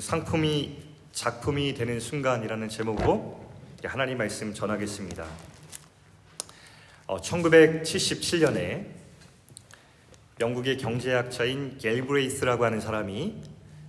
[0.00, 0.76] 상품이
[1.12, 3.40] 작품이 되는 순간이라는 제목으로
[3.84, 5.24] 하나님 말씀 전하겠습니다.
[7.06, 8.86] 어, 1977년에
[10.40, 13.42] 영국의 경제학자인 갤브레이스라고 하는 사람이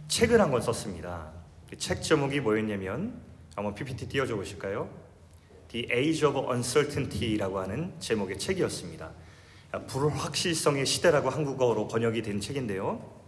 [0.07, 1.31] 책을 한 권 썼습니다.
[1.69, 3.19] 그 책 제목이 뭐였냐면
[3.55, 4.89] 한번 PPT 띄워줘 보실까요?
[5.69, 9.11] The Age of Uncertainty라고 하는 제목의 책이었습니다.
[9.87, 13.24] 불확실성의 시대라고 한국어로 번역이 된 책인데요.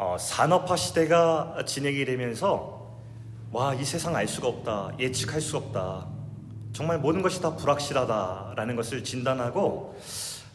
[0.00, 2.86] 어, 산업화 시대가 진행이 되면서
[3.50, 4.92] 와, 이 세상 알 수가 없다.
[5.00, 6.06] 예측할 수 없다.
[6.72, 9.98] 정말 모든 것이 다 불확실하다라는 것을 진단하고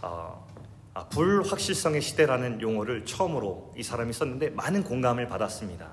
[0.01, 0.47] 어,
[0.93, 5.89] 아, 불확실성의 시대라는 용어를 처음으로 이 사람이 썼는데 많은 공감을 받았습니다.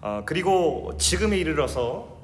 [0.00, 2.16] 어, 그리고 지금에 이르러서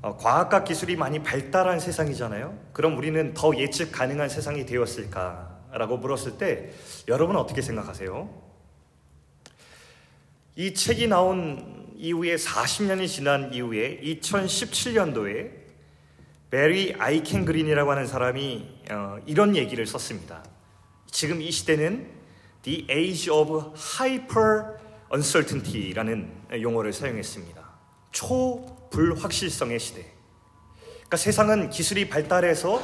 [0.00, 2.56] 어, 과학과 기술이 많이 발달한 세상이잖아요.
[2.72, 6.70] 그럼 우리는 더 예측 가능한 세상이 되었을까라고 물었을 때
[7.08, 8.39] 여러분은 어떻게 생각하세요?
[10.60, 15.52] 이 책이 나온 이후에 40년이 지난 이후에 2017년도에
[16.50, 20.44] 베리 아이켄 그린이라고 하는 사람이 어, 이런 얘기를 썼습니다.
[21.10, 22.10] 지금 이 시대는
[22.60, 24.64] The Age of Hyper
[25.10, 26.30] Uncertainty라는
[26.60, 27.70] 용어를 사용했습니다.
[28.10, 30.12] 초불확실성의 시대.
[30.92, 32.82] 그러니까 세상은 기술이 발달해서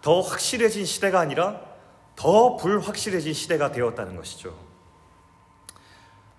[0.00, 1.60] 더 확실해진 시대가 아니라
[2.16, 4.71] 더 불확실해진 시대가 되었다는 것이죠.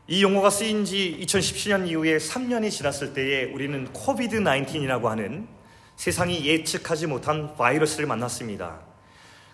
[0.06, 5.48] 이 용어가 쓰인 지 2017년 이후에 3년이 지났을 때에 우리는 COVID 19이라고 하는
[5.96, 8.82] 세상이 예측하지 못한 바이러스를 만났습니다.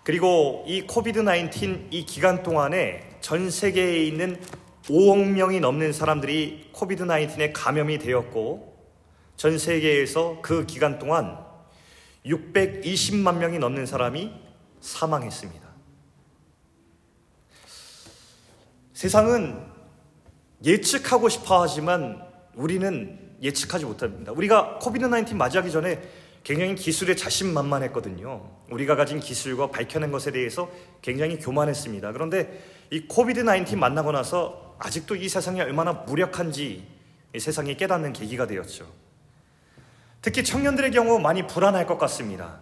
[0.02, 4.40] 그리고 이 COVID 19이 기간 동안에 전 세계에 있는
[4.86, 8.76] 5억 명이 넘는 사람들이 COVID 19에 감염이 되었고
[9.36, 11.38] 전 세계에서 그 기간 동안
[12.26, 14.32] 620만 명이 넘는 사람이
[14.80, 15.68] 사망했습니다.
[18.94, 19.79] 세상은
[20.64, 22.22] 예측하고 싶어 하지만
[22.54, 24.32] 우리는 예측하지 못합니다.
[24.32, 26.02] 우리가 COVID 19 맞이하기 전에
[26.44, 28.50] 굉장히 기술에 자신만만했거든요.
[28.70, 30.70] 우리가 가진 기술과 밝혀낸 것에 대해서
[31.02, 32.12] 굉장히 교만했습니다.
[32.12, 36.86] 그런데 이 COVID 19 만나고 나서 아직도 이 세상이 얼마나 무력한지
[37.38, 38.86] 세상이 깨닫는 계기가 되었죠.
[40.22, 42.58] 특히 청년들의 경우 많이 불안할 것 같습니다.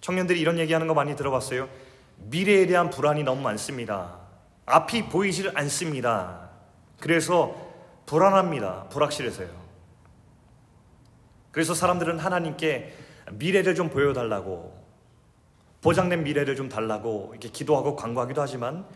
[0.00, 1.68] 청년들이 이런 얘기하는 거 많이 들어봤어요.
[2.16, 4.18] 미래에 대한 불안이 너무 많습니다.
[4.66, 6.49] 앞이 보이질 않습니다.
[7.00, 7.56] 그래서
[8.06, 8.84] 불안합니다.
[8.90, 9.48] 불확실해서요.
[11.50, 12.94] 그래서 사람들은 하나님께
[13.32, 14.78] 미래를 좀 보여달라고,
[15.80, 18.86] 보장된 미래를 좀 달라고 이렇게 기도하고 간구하기도 하지만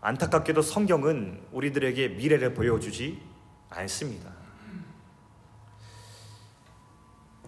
[0.00, 3.20] 안타깝게도 성경은 우리들에게 미래를 보여주지
[3.70, 4.30] 않습니다.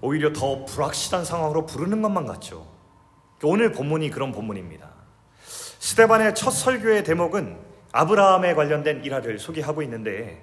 [0.00, 2.66] 오히려 더 불확실한 상황으로 부르는 것만 같죠.
[3.42, 4.91] 오늘 본문이 그런 본문입니다.
[5.78, 7.66] 스테반의 첫 설교의 대목은
[7.96, 10.42] 아브라함에 관련된 일화를 소개하고 있는데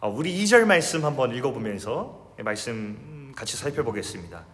[0.00, 4.44] 어, 우리 2절 말씀 한번 읽어보면서 말씀 같이 살펴보겠습니다.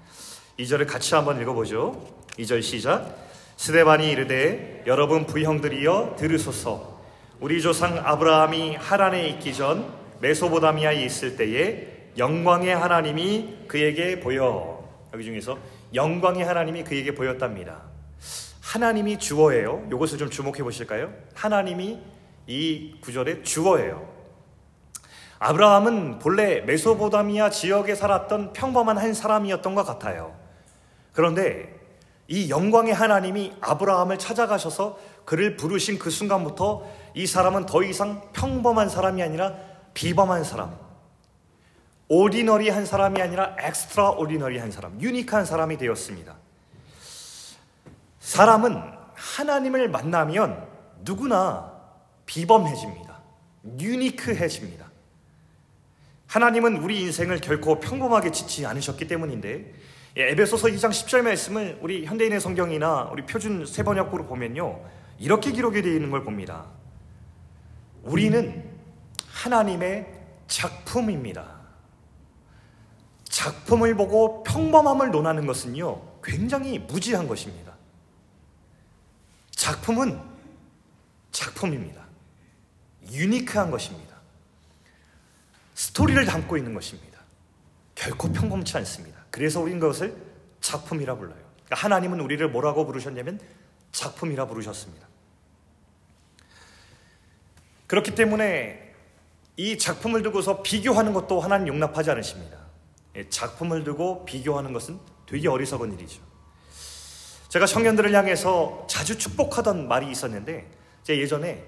[0.58, 2.06] 2절을 같이 한번 읽어보죠.
[2.38, 3.16] 2절 시작.
[3.56, 7.00] 스데반이 이르되 여러분 부형들이여 들으소서
[7.40, 9.90] 우리 조상 아브라함이 하란에 있기 전
[10.20, 15.58] 메소보다미아에 있을 때에 영광의 하나님이 그에게 보여 여기 중에서
[15.94, 17.82] 영광의 하나님이 그에게 보였답니다.
[18.60, 19.88] 하나님이 주어예요.
[19.90, 21.12] 이것을 좀 주목해 보실까요?
[21.34, 22.00] 하나님이
[22.46, 24.12] 이 구절의 주어예요.
[25.38, 30.34] 아브라함은 본래 메소보다미아 지역에 살았던 평범한 한 사람이었던 것 같아요.
[31.12, 31.74] 그런데
[32.28, 39.22] 이 영광의 하나님이 아브라함을 찾아가셔서 그를 부르신 그 순간부터 이 사람은 더 이상 평범한 사람이
[39.22, 39.54] 아니라
[39.92, 40.76] 비범한 사람,
[42.08, 46.34] 오디너리한 사람이 아니라 엑스트라 오디너리한 사람, 유니크한 사람이 되었습니다.
[48.20, 48.82] 사람은
[49.14, 50.66] 하나님을 만나면
[51.02, 51.73] 누구나
[52.26, 53.20] 비범해집니다.
[53.78, 54.90] 유니크해집니다.
[56.26, 59.72] 하나님은 우리 인생을 결코 평범하게 짓지 않으셨기 때문인데
[60.16, 64.80] 예, 에베소서 2장 10절 말씀을 우리 현대인의 성경이나 우리 표준 세번역으로 보면요
[65.18, 66.66] 이렇게 기록이 되어 있는 걸 봅니다.
[68.02, 68.64] 우리는
[69.28, 70.06] 하나님의
[70.46, 71.54] 작품입니다.
[73.24, 77.74] 작품을 보고 평범함을 논하는 것은요 굉장히 무지한 것입니다.
[79.50, 80.20] 작품은
[81.32, 82.03] 작품입니다.
[83.14, 84.14] 유니크한 것입니다.
[85.74, 87.20] 스토리를 담고 있는 것입니다.
[87.94, 89.24] 결코 평범치 않습니다.
[89.30, 90.16] 그래서 우리는 그것을
[90.60, 91.42] 작품이라 불러요.
[91.64, 93.40] 그러니까 하나님은 우리를 뭐라고 부르셨냐면
[93.92, 95.06] 작품이라 부르셨습니다.
[97.86, 98.94] 그렇기 때문에
[99.56, 102.58] 이 작품을 두고서 비교하는 것도 하나님 용납하지 않으십니다.
[103.16, 106.20] 예, 작품을 두고 비교하는 것은 되게 어리석은 일이죠.
[107.48, 110.68] 제가 청년들을 향해서 자주 축복하던 말이 있었는데,
[111.04, 111.64] 제 예전에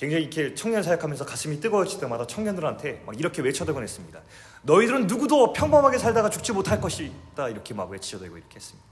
[0.00, 4.20] 굉장히 이렇게 청년 사역하면서 가슴이 뜨거워질 때마다 청년들한테 막 이렇게 외쳐대곤 했습니다.
[4.62, 8.88] 너희들은 누구도 평범하게 살다가 죽지 못할 것이다 이렇게 막 외치대고 이렇게 했습니다.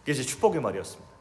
[0.00, 1.14] 그게 제 축복의 말이었습니다.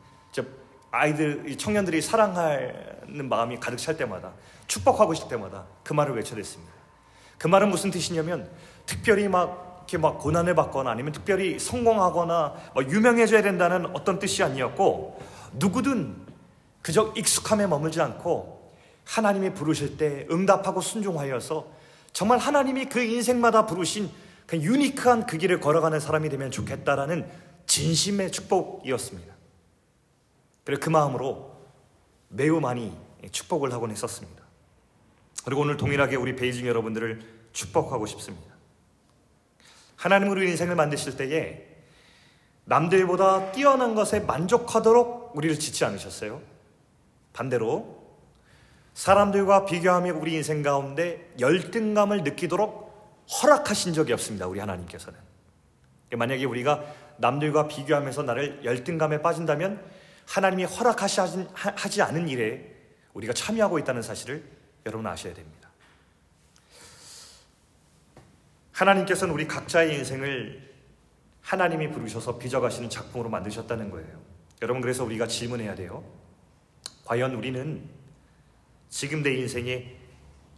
[0.92, 4.34] 아이들, 청년들이 사랑하는 마음이 가득 찰 때마다
[4.68, 6.72] 축복하고 싶을 때마다 그 말을 외쳐댔습니다.
[7.38, 8.50] 그 말은 무슨 뜻이냐면
[8.86, 15.20] 특별히 막 이렇게 막 고난을 받거나 아니면 특별히 성공하거나 뭐 유명해져야 된다는 어떤 뜻이 아니었고
[15.54, 16.28] 누구든
[16.82, 18.53] 그저 익숙함에 머물지 않고
[19.06, 21.68] 하나님이 부르실 때 응답하고 순종하여서
[22.14, 24.10] 정말 하나님이 그 인생마다 부르신
[24.46, 27.30] 그 유니크한 그 길을 걸어가는 사람이 되면 좋겠다라는
[27.66, 29.34] 진심의 축복이었습니다.
[30.64, 31.58] 그래서 그 마음으로
[32.30, 32.96] 매우 많이
[33.32, 34.44] 축복을 하곤 했었습니다.
[35.46, 37.22] 그리고 오늘 동일하게 우리 베이징 여러분들을
[37.52, 38.54] 축복하고 싶습니다.
[39.96, 41.68] 하나님 우리 인생을 만드실 때에
[42.66, 46.42] 남들보다 뛰어난 것에 만족하도록 우리를 짓지 않으셨어요.
[47.34, 48.03] 반대로
[48.94, 54.48] 사람들과 비교하며 우리 인생 가운데 열등감을 느끼도록 허락하신 적이 없습니다.
[54.48, 55.20] 우리 하나님께서는.
[56.16, 56.84] 만약에 우리가
[57.18, 59.84] 남들과 비교하면서 나를 열등감에 빠진다면
[60.28, 62.72] 하나님이 허락하지 않은 일에
[63.14, 64.44] 우리가 참여하고 있다는 사실을
[64.86, 65.70] 여러분 아셔야 됩니다.
[68.72, 70.74] 하나님께서는 우리 각자의 인생을
[71.42, 74.22] 하나님이 부르셔서 빚어가시는 작품으로 만드셨다는 거예요.
[74.62, 76.04] 여러분 그래서 우리가 질문해야 돼요.
[77.06, 77.88] 과연 우리는
[78.94, 79.88] 지금 내 인생에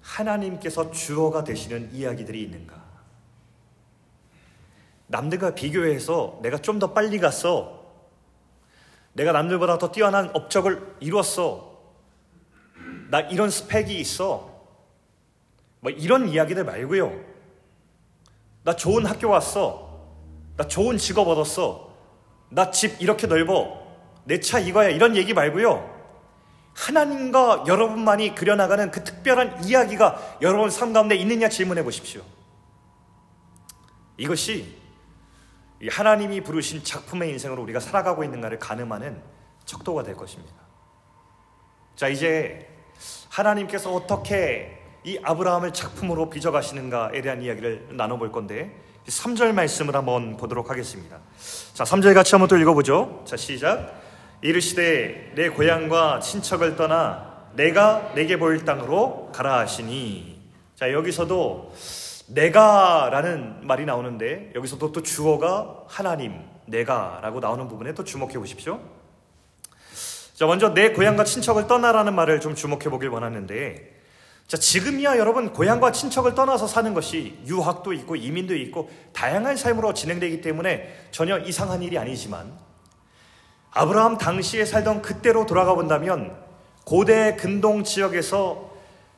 [0.02, 2.84] 하나님께서 주어가 되시는 이야기들이 있는가?
[5.08, 7.86] 남들과 비교해서 내가 좀 더 빨리 갔어.
[9.14, 11.80] 내가 남들보다 더 뛰어난 업적을 이루었어.
[13.10, 14.54] 나 이런 스펙이 있어.
[15.80, 17.18] 뭐 이런 이야기들 말고요.
[18.66, 19.98] 나 좋은 학교 왔어.
[20.58, 21.96] 나 좋은 직업 얻었어.
[22.50, 23.82] 나 집 이렇게 넓어.
[24.26, 24.90] 내 차 이거야.
[24.90, 25.95] 이런 얘기 말고요.
[26.76, 32.22] 하나님과 여러분만이 그려나가는 그 특별한 이야기가 여러분 삶 가운데 있느냐 질문해 보십시오.
[34.18, 34.78] 이것이
[35.90, 39.22] 하나님이 부르신 작품의 인생으로 우리가 살아가고 있는가를 가늠하는
[39.66, 40.54] 척도가 될 것입니다.
[41.96, 42.68] 자, 이제
[43.30, 48.76] 하나님께서 어떻게 이 아브라함을 작품으로 빚어가시는가에 대한 이야기를 나눠볼 건데
[49.08, 51.20] 3절 말씀을 한번 보도록 하겠습니다.
[51.74, 53.24] 자, 3절 같이 한번 또 읽어보죠.
[53.26, 54.05] 자, 시작.
[54.46, 60.40] 이르시되 내 고향과 친척을 떠나 내가 내게 보일 땅으로 가라 하시니
[60.76, 61.74] 자, 여기서도
[62.28, 68.80] 내가라는 말이 나오는데 여기서도 또 주어가 하나님, 내가라고 나오는 부분에 또 주목해 보십시오.
[70.36, 73.96] 자, 먼저 내 고향과 친척을 떠나라는 말을 좀 주목해 보길 원하는데
[74.46, 80.42] 자, 지금이야 여러분 고향과 친척을 떠나서 사는 것이 유학도 있고 이민도 있고 다양한 삶으로 진행되기
[80.42, 82.54] 때문에 전혀 이상한 일이 아니지만
[83.76, 86.34] 아브라함 당시에 살던 그때로 돌아가 본다면
[86.86, 88.72] 고대 근동 지역에서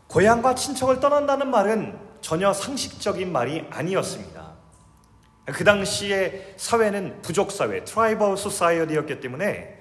[0.07, 4.48] 고향과 친척을 떠난다는 말은 전혀 상식적인 말이 아니었습니다.
[5.45, 9.77] 그 당시의 사회는 부족 사회, tribal society였기 때문에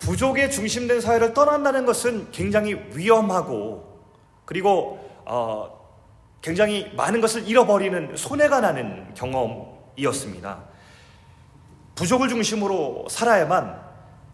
[0.00, 4.02] 부족에 중심된 사회를 떠난다는 것은 굉장히 위험하고
[4.44, 5.78] 그리고 어,
[6.42, 10.77] 굉장히 많은 것을 잃어버리는 손해가 나는 경험이었습니다.
[11.98, 13.76] 부족을 중심으로 살아야만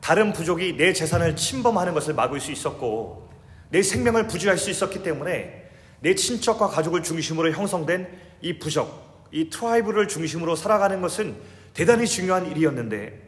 [0.02, 3.30] 다른 부족이 내 재산을 침범하는 것을 막을 수 있었고
[3.70, 5.70] 내 생명을 부지할 수 있었기 때문에
[6.00, 8.06] 내 친척과 가족을 중심으로 형성된
[8.42, 11.36] 이 부족, 이 tribe를 중심으로 살아가는 것은
[11.72, 13.22] 대단히 중요한 일이었는데,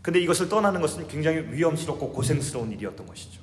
[0.00, 3.40] 근데 이것을 떠나는 것은 굉장히 위험스럽고 고생스러운 일이었던 것이죠.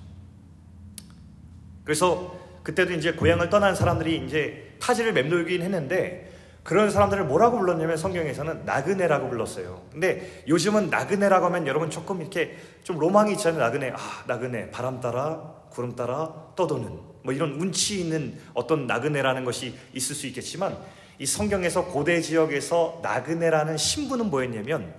[1.84, 6.33] 그래서 그때도 이제 고향을 떠난 사람들이 이제 타지를 맴돌긴 했는데,
[6.64, 9.86] 그런 사람들을 뭐라고 불렀냐면 성경에서는 나그네라고 불렀어요.
[9.92, 13.60] 근데 요즘은 나그네라고 하면 여러분 조금 이렇게 좀 로망이 있잖아요.
[13.62, 13.92] 나그네.
[13.96, 14.72] 아, 나그네.
[14.72, 20.78] 바람 따라 구름 따라 떠도는 뭐 이런 운치 있는 어떤 나그네라는 것이 있을 수 있겠지만
[21.20, 24.94] 이 성경에서 고대 지역에서 나그네라는 신분은 뭐였냐면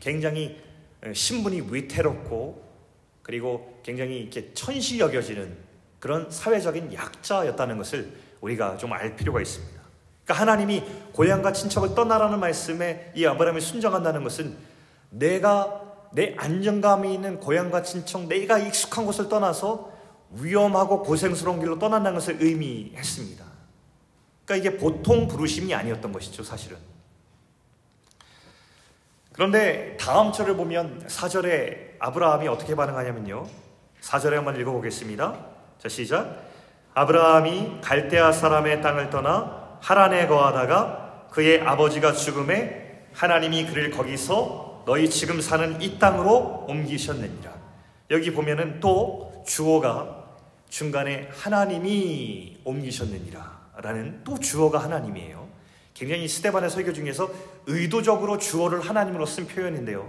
[0.00, 0.60] 굉장히
[1.04, 2.68] 어, 신분이 위태롭고
[3.22, 5.56] 그리고 굉장히 이렇게 천시 여겨지는
[6.00, 9.77] 그런 사회적인 약자였다는 것을 우리가 좀 알 필요가 있습니다.
[10.28, 14.58] 그러니까 하나님이 고향과 친척을 떠나라는 말씀에 이 아브라함이 순정한다는 것은
[15.08, 15.80] 내가
[16.12, 19.90] 내 안정감이 있는 고향과 친척, 내가 익숙한 곳을 떠나서
[20.32, 23.42] 위험하고 고생스러운 길로 떠난다는 것을 의미했습니다.
[24.44, 26.76] 그러니까 이게 보통 부르심이 아니었던 것이죠, 사실은.
[29.32, 33.46] 그런데 다음 절을 보면 4절에 아브라함이 어떻게 반응하냐면요.
[34.02, 35.46] 4절에 한번 읽어보겠습니다.
[35.78, 36.42] 자, 시작.
[36.92, 45.40] 아브라함이 갈대아 사람의 땅을 떠나 하란에 거하다가 그의 아버지가 죽음에 하나님이 그를 거기서 너희 지금
[45.40, 47.52] 사는 이 땅으로 옮기셨느니라.
[48.10, 50.24] 여기 보면은 또 주어가
[50.68, 55.48] 중간에 하나님이 옮기셨느니라 라는 또 주어가 하나님이에요.
[55.94, 57.28] 굉장히 스테반의 설교 중에서
[57.66, 60.08] 의도적으로 주어를 하나님으로 쓴 표현인데요.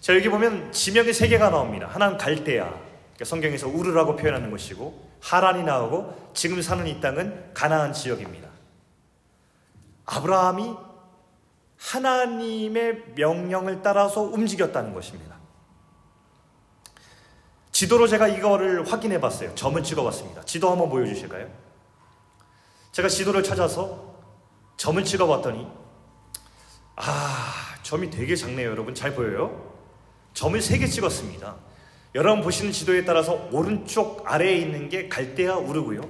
[0.00, 1.88] 자, 여기 보면 지명이 세 개가 나옵니다.
[1.90, 2.64] 하나는 갈대야.
[2.64, 8.45] 그러니까 성경에서 우르라고 표현하는 것이고, 하란이 나오고, 지금 사는 이 땅은 가나안 지역입니다.
[10.16, 10.74] 아브라함이
[11.76, 15.36] 하나님의 명령을 따라서 움직였다는 것입니다.
[17.70, 19.54] 지도로 제가 이거를 확인해 봤어요.
[19.54, 20.42] 점을 찍어 봤습니다.
[20.44, 21.50] 지도 한번 보여주실까요?
[22.92, 24.16] 제가 지도를 찾아서
[24.78, 25.68] 점을 찍어 봤더니,
[26.96, 28.94] 아, 점이 되게 작네요, 여러분.
[28.94, 29.74] 잘 보여요?
[30.32, 31.56] 점을 세개 찍었습니다.
[32.14, 36.00] 여러분 보시는 지도에 따라서 오른쪽 아래에 있는 게 갈대아 우르고요.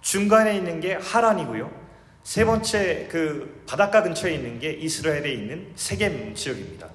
[0.00, 1.81] 중간에 있는 게 하란이고요.
[2.22, 6.88] 세 번째 그 바닷가 근처에 있는 게 이스라엘에 있는 세겜 지역입니다.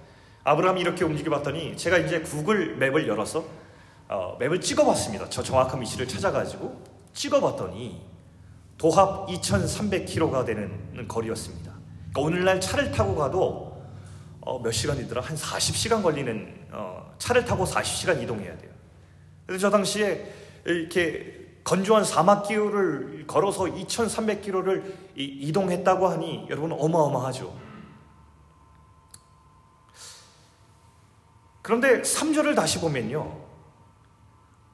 [0.43, 3.45] 아브라함이 이렇게 움직여 봤더니 제가 이제 구글 맵을 열어서
[4.07, 5.29] 어, 맵을 찍어봤습니다.
[5.29, 6.81] 저 정확한 위치를 찾아가지고
[7.13, 8.01] 찍어봤더니
[8.77, 11.73] 도합 2,300km가 되는 거리였습니다.
[12.13, 13.85] 그러니까 오늘날 차를 타고 가도
[14.39, 15.21] 어, 몇 시간이더라?
[15.21, 18.71] 한 40시간 걸리는 어, 차를 타고 40시간 이동해야 돼요.
[19.45, 20.31] 그래서 저 당시에
[20.65, 21.36] 이렇게
[21.67, 27.53] 건조한 사막 기후를 걸어서 2,300km를 이동했다고 하니 여러분 어마어마하죠.
[31.61, 33.37] 그런데 3절을 다시 보면요.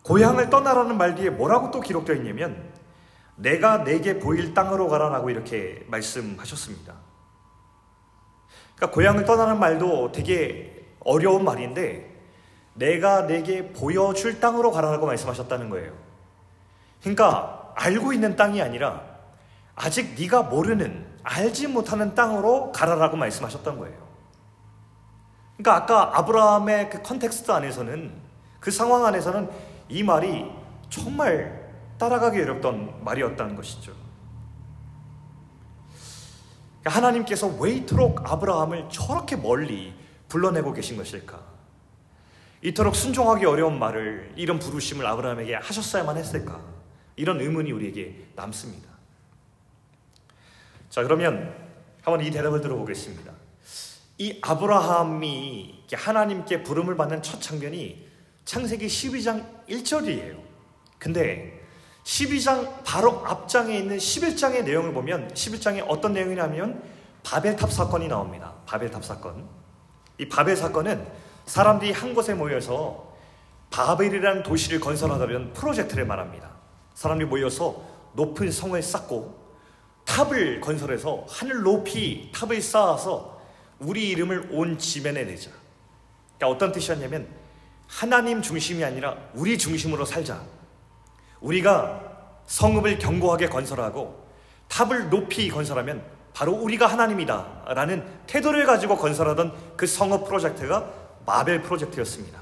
[0.03, 2.71] 고향을 떠나라는 말 뒤에 뭐라고 또 기록되어 있냐면
[3.37, 6.93] 내가 내게 보일 땅으로 가라라고 이렇게 말씀하셨습니다.
[8.75, 12.21] 그러니까 고향을 떠나는 말도 되게 어려운 말인데
[12.75, 16.12] 내가 내게 보여줄 땅으로 가라라고 말씀하셨다는 거예요.
[17.03, 19.01] 그러니까 알고 있는 땅이 아니라
[19.75, 24.03] 아직 네가 모르는 알지 못하는 땅으로 가라라고 말씀하셨던 거예요.
[25.57, 28.13] 그러니까 아까 아브라함의 그 context 안에서는
[28.59, 29.49] 그 상황 안에서는
[29.89, 30.49] 이 말이
[30.89, 33.93] 정말 따라가기 어렵던 말이었다는 것이죠.
[36.81, 39.93] 그러니까 하나님께서 왜 이토록 아브라함을 저렇게 멀리
[40.27, 41.39] 불러내고 계신 것일까?
[42.61, 46.59] 이토록 순종하기 어려운 말을 이런 부르심을 아브라함에게 하셨어야만 했을까?
[47.15, 48.89] 이런 의문이 우리에게 남습니다.
[50.89, 51.53] 자, 그러면
[52.01, 53.31] 한번 이 대답을 들어보겠습니다.
[54.19, 58.07] 이 아브라함이 하나님께 부름을 받는 첫 장면이
[58.45, 60.39] 창세기 12장 1절이에요.
[60.99, 61.61] 근데
[62.03, 66.83] 12장 바로 앞장에 있는 11장의 내용을 보면 11장에 어떤 내용이냐면
[67.23, 68.53] 바벨탑 사건이 나옵니다.
[68.65, 69.47] 바벨탑 사건.
[70.19, 71.07] 이 바벨 사건은
[71.45, 73.13] 사람들이 한 곳에 모여서
[73.71, 76.52] 바벨이라는 도시를 건설하려는 프로젝트를 말합니다.
[76.93, 77.83] 사람들이 모여서
[78.13, 79.43] 높은 성을 쌓고
[80.05, 83.41] 탑을 건설해서 하늘 높이 탑을 쌓아서
[83.79, 85.49] 우리 이름을 온 지면에 내자.
[86.37, 87.27] 그러니까 어떤 뜻이었냐면
[87.87, 90.41] 하나님 중심이 아니라 우리 중심으로 살자.
[91.41, 92.01] 우리가
[92.45, 94.27] 성읍을 견고하게 건설하고
[94.67, 100.91] 탑을 높이 건설하면 바로 우리가 하나님이다 라는 태도를 가지고 건설하던 그 성읍 프로젝트가
[101.25, 102.41] 마벨 프로젝트였습니다.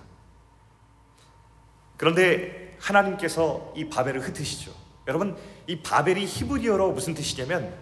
[1.98, 4.74] 그런데 하나님께서 이 바벨을 흩으시죠.
[5.08, 7.74] 여러분, 이 바벨이 히브리어로 무슨 뜻이냐면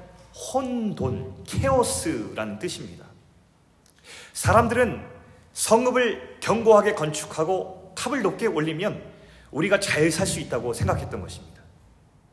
[0.54, 3.06] 혼돈, 케오스라는 뜻입니다.
[4.34, 5.06] 사람들은
[5.54, 9.04] 성읍을 견고하게 건축하고 탑을 높게 올리면
[9.52, 11.62] 우리가 잘 살 수 있다고 생각했던 것입니다.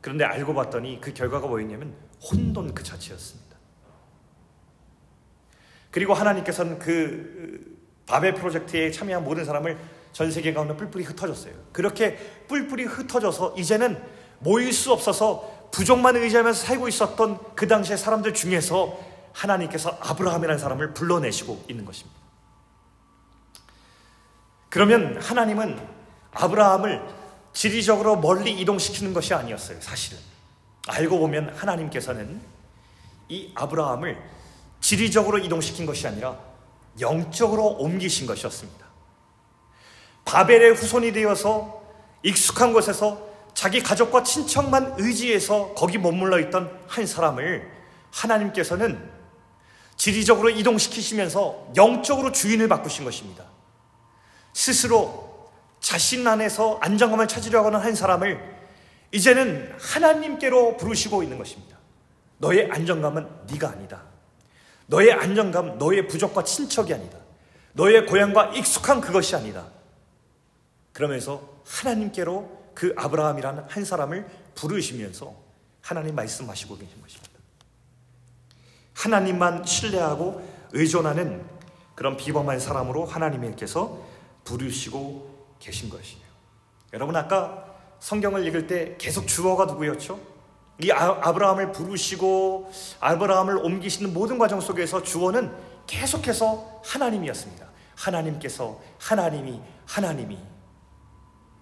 [0.01, 1.95] 그런데 알고 봤더니 그 결과가 뭐였냐면
[2.31, 3.57] 혼돈 그 자체였습니다.
[5.91, 9.77] 그리고 하나님께서는 그 바벨 프로젝트에 참여한 모든 사람을
[10.17, 11.53] 전 세계 가운데 뿔뿔이 흩어졌어요.
[11.73, 12.17] 그렇게
[12.49, 14.03] 뿔뿔이 흩어져서 이제는
[14.39, 18.99] 모일 수 없어서 부족만 의지하면서 살고 있었던 그 당시의 사람들 중에서
[19.35, 22.19] 하나님께서 아브라함이라는 사람을 불러내시고 있는 것입니다.
[24.71, 25.87] 그러면 하나님은
[26.33, 27.03] 아브라함을
[27.53, 30.19] 지리적으로 멀리 이동시키는 것이 아니었어요, 사실은.
[30.89, 32.41] 알고 보면 하나님께서는
[33.29, 34.17] 이 아브라함을
[34.81, 36.39] 지리적으로 이동시킨 것이 아니라
[37.01, 38.86] 영적으로 옮기신 것이었습니다.
[40.37, 41.83] 바벨의 후손이 되어서
[42.23, 47.67] 익숙한 곳에서 자기 가족과 친척만 의지해서 거기 머물러 있던 한 사람을
[48.11, 49.11] 하나님께서는
[49.97, 53.45] 지리적으로 이동시키시면서 영적으로 주인을 바꾸신 것입니다.
[54.53, 55.49] 스스로
[55.81, 58.39] 자신 안에서 안정감을 찾으려고 하는 한 사람을
[59.13, 61.79] 이제는 하나님께로 부르시고 있는 것입니다.
[62.37, 64.03] 너의 안정감은 네가 아니다.
[64.85, 67.17] 너의 안정감, 너의 부족과 친척이 아니다.
[67.73, 69.76] 너의 고향과 익숙한 그것이 아니다.
[70.97, 75.37] 그러면서 하나님께로 그 아브라함이라는 한 사람을 부르시면서
[75.83, 77.33] 하나님 말씀하시고 계신 것입니다.
[78.95, 81.45] 하나님만 신뢰하고 의존하는
[81.95, 84.07] 그런 비범한 사람으로 하나님께서
[84.45, 86.25] 부르시고 계신 것이에요.
[86.95, 90.19] 여러분 아까 성경을 읽을 때 계속 주어가 누구였죠?
[90.83, 95.55] 이 아, 아브라함을 부르시고 아브라함을 옮기시는 모든 과정 속에서 주어는
[95.87, 97.67] 계속해서 하나님이었습니다.
[97.97, 100.56] 하나님께서 하나님이 하나님이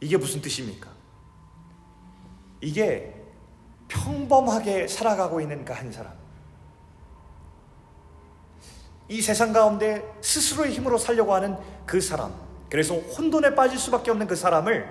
[0.05, 0.91] 이게 무슨 뜻입니까?
[2.61, 3.15] 이게
[3.89, 6.13] 평범하게 살아가고 있는 그 한 사람.
[9.09, 11.57] 이 세상 가운데 스스로의 힘으로 살려고 하는
[11.87, 12.35] 그 사람.
[12.69, 14.87] 그래서 혼돈에 빠질 수밖에 없는 그 사람을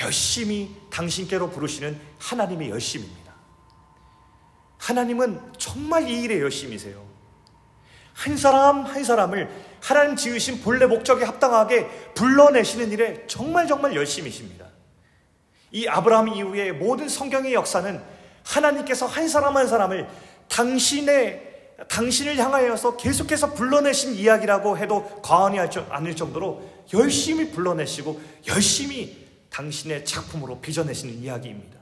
[0.00, 3.32] 열심히 당신께로 부르시는 하나님의 열심입니다.
[4.78, 7.02] 하나님은 정말 이 일에 열심이세요.
[8.14, 9.50] 한 사람 한 사람을
[9.82, 14.66] 하나님 지으신 본래 목적에 합당하게 불러내시는 일에 정말 정말 열심이십니다.
[15.72, 18.00] 이 아브라함 이후의 모든 성경의 역사는
[18.44, 20.08] 하나님께서 한 사람 한 사람을
[20.48, 21.52] 당신의
[21.88, 25.58] 당신을 향하여서 계속해서 불러내신 이야기라고 해도 과언이
[25.90, 26.62] 아닐 정도로
[26.94, 31.78] 열심히 불러내시고 열심히 당신의 작품으로 빚어내시는 이야기입니다.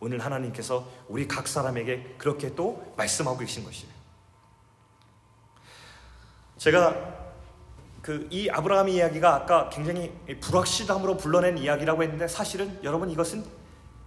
[0.00, 3.97] 오늘 하나님께서 우리 각 사람에게 그렇게 또 말씀하고 계신 것이에요.
[6.58, 7.18] 제가
[8.02, 13.44] 그 이 아브라함 이야기가 아까 굉장히 불확실함으로 불러낸 이야기라고 했는데 사실은 여러분 이것은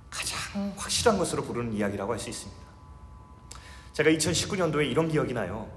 [0.10, 2.62] 가장 확실한 것으로 부르는 이야기라고 할 수 있습니다.
[3.93, 5.70] 제가 2019년도에 이런 기억이 나요.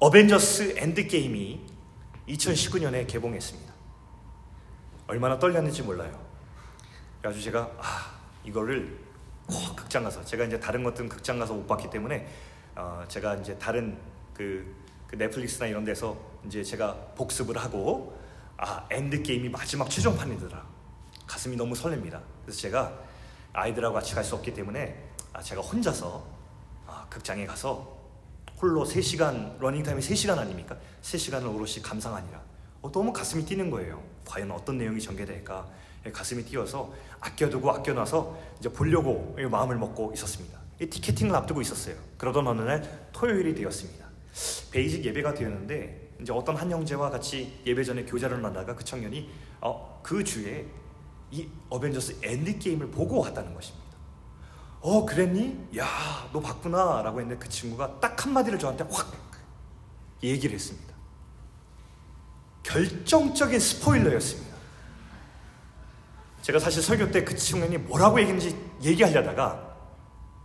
[0.00, 1.60] 어벤져스 엔드게임이
[2.28, 3.72] 2019년에 개봉했습니다.
[5.06, 6.18] 얼마나 떨렸는지 몰라요.
[7.20, 8.98] 그래가지고 제가 아 이거를
[9.46, 12.26] 꼭 극장 가서 제가 이제 다른 것들은 극장 가서 못 봤기 때문에
[12.76, 13.98] 어, 제가 이제 다른
[14.32, 14.74] 그,
[15.10, 18.16] 그 넷플릭스나 이런 데서 이제 제가 복습을 하고
[18.56, 20.64] 아 엔드 게임이 마지막 최종판이더라
[21.26, 22.20] 가슴이 너무 설렙니다.
[22.44, 22.96] 그래서 제가
[23.52, 26.24] 아이들하고 같이 갈 수 없기 때문에 아, 제가 혼자서
[26.86, 27.98] 아, 극장에 가서
[28.62, 30.76] 홀로 3시간 러닝타임이 3시간 아닙니까?
[31.02, 32.40] 3시간을 오롯이 감상하니라
[32.82, 34.00] 어, 너무 가슴이 뛰는 거예요.
[34.24, 35.66] 과연 어떤 내용이 전개될까?
[36.06, 40.56] 예, 가슴이 뛰어서 아껴두고 아껴놔서 이제 보려고 마음을 먹고 있었습니다.
[40.78, 41.96] 티켓팅을 앞두고 있었어요.
[42.16, 44.09] 그러던 어느 날 토요일이 되었습니다.
[44.70, 50.00] 베이직 예배가 되었는데 이제 어떤 한 형제와 같이 예배 전에 교제를 나누다가 그 청년이 어,
[50.02, 50.66] 그 주에
[51.30, 53.90] 이 어벤져스 엔드 게임을 보고 왔다는 것입니다.
[54.80, 55.68] 어 그랬니?
[55.76, 59.12] 야 너 봤구나라고 했는데 그 친구가 딱 한마디를 저한테 확
[60.22, 60.94] 얘기를 했습니다.
[62.62, 64.50] 결정적인 스포일러였습니다.
[66.42, 69.68] 제가 사실 설교 때 그 청년이 뭐라고 얘기했는지 얘기하려다가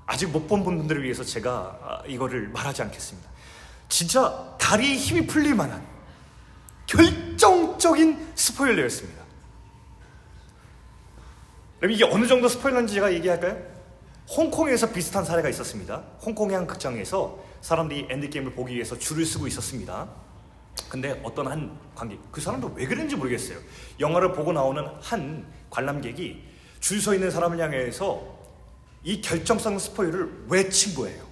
[0.06, 3.30] 아직 못 본 분들을 위해서 제가 아, 이거를 말하지 않겠습니다.
[3.90, 5.86] 진짜 다리에 힘이 풀릴 만한
[6.88, 9.24] 결정적인 스포일러였습니다.
[11.80, 13.58] 그럼 이게 어느 정도 스포일러인지 제가 얘기할까요?
[14.30, 16.04] 홍콩에서 비슷한 사례가 있었습니다.
[16.26, 20.08] 홍콩의 한 극장에서 사람들이 엔드게임을 보기 위해서 줄을 서고 있었습니다.
[20.90, 23.60] 근데 어떤 한 관객, 그 사람도 왜 그랬는지 모르겠어요.
[24.00, 26.44] 영화를 보고 나오는 한 관람객이
[26.80, 28.36] 줄 서 있는 사람을 향해서
[29.04, 31.25] 이 결정성 스포일을 외친 거예요.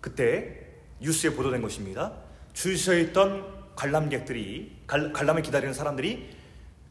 [0.00, 0.58] 그때
[1.00, 2.12] 뉴스에 보도된 것입니다.
[2.52, 6.36] 줄 서 있던 관람객들이, 관람을 기다리는 사람들이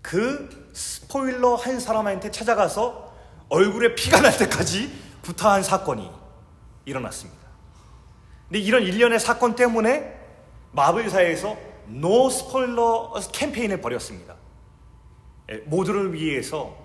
[0.02, 3.14] 그 스포일러 한 사람한테 찾아가서
[3.50, 4.92] 얼굴에 피가 날 때까지
[5.22, 6.10] 구타한 사건이
[6.86, 7.40] 일어났습니다.
[8.48, 10.18] 근데 이런 일련의 사건 때문에
[10.72, 14.36] 마블사에서 no spoiler 캠페인을 벌였습니다.
[15.52, 16.76] 예, 모두를 위해서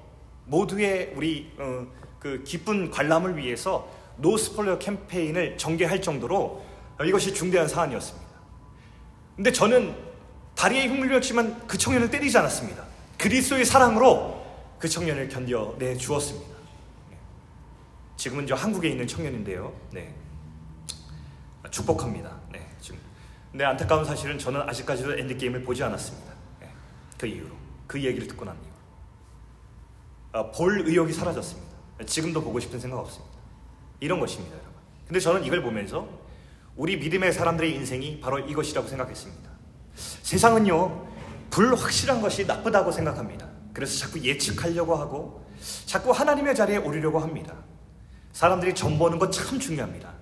[0.47, 1.87] 모두의 우리 어,
[2.19, 6.65] 그 기쁜 관람을 위해서 no spoiler 캠페인을 전개할 정도로
[7.05, 8.35] 이것이 중대한 사안이었습니다.
[9.37, 9.95] 근데 저는
[10.55, 12.85] 다리에 잃었지만 그 청년을 때리지 않았습니다.
[13.19, 14.45] 그리스도의 사랑으로
[14.79, 16.55] 그 청년을 견뎌내 주었습니다.
[17.11, 17.17] 네.
[18.17, 19.73] 지금은 저 한국에 있는 청년인데요.
[19.93, 20.15] 네.
[21.71, 22.39] 축복합니다.
[22.53, 23.01] 네, 지금.
[23.51, 26.33] 근데 안타까운 사실은 저는 아직까지도 엔드게임을 보지 않았습니다.
[26.61, 26.71] 네.
[27.19, 27.55] 그 이후로.
[27.87, 28.73] 그 얘기를 듣고 난 이후.
[30.33, 31.75] 아, 볼 의욕이 사라졌습니다.
[32.07, 33.34] 지금도 보고 싶은 생각 없습니다.
[34.05, 34.75] 이런 것입니다, 여러분.
[35.07, 36.07] 근데 저는 이걸 보면서
[36.77, 39.51] 우리 믿음의 사람들의 인생이 바로 이것이라고 생각했습니다.
[39.95, 41.07] 세상은요,
[41.51, 43.49] 불확실한 것이 나쁘다고 생각합니다.
[43.73, 45.47] 그래서 자꾸 예측하려고 하고
[45.87, 47.55] 자꾸 하나님의 자리에 오르려고 합니다.
[48.33, 50.13] 사람들이 점 보는 것참 중요합니다.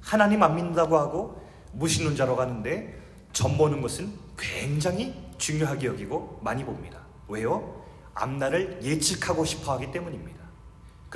[0.00, 2.98] 하나님 안 믿는다고 하고 무신론자로 가는데
[3.32, 7.00] 점 보는 것은 굉장히 중요하게 여기고 많이 봅니다.
[7.28, 7.84] 왜요?
[8.14, 10.35] 앞날을 예측하고 싶어 하기 때문입니다.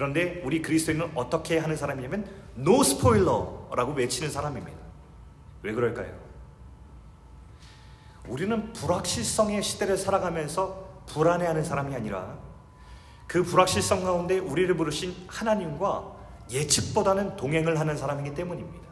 [0.01, 4.79] 그런데 우리 그리스도인은 어떻게 하는 사람이냐면 노 스포일러라고 외치는 사람입니다.
[5.63, 6.19] 왜 그럴까요?
[8.27, 12.39] 우리는 불확실성의 시대를 살아가면서 불안해하는 사람이 아니라
[13.27, 16.17] 그 불확실성 가운데 우리를 부르신 하나님과
[16.51, 18.89] 예측보다는 동행을 하는 사람이기 때문입니다.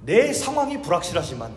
[0.00, 1.54] 내 상황이 불확실하지만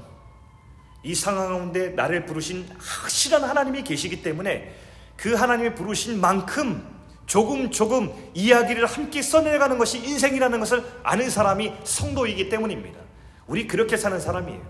[1.02, 4.72] 이 상황 가운데 나를 부르신 확실한 하나님이 계시기 때문에
[5.18, 6.95] 그 하나님이 부르신 만큼
[7.26, 13.00] 조금 조금 이야기를 함께 써내가는 것이 인생이라는 것을 아는 사람이 성도이기 때문입니다.
[13.48, 14.62] 우리 그렇게 사는 사람이에요.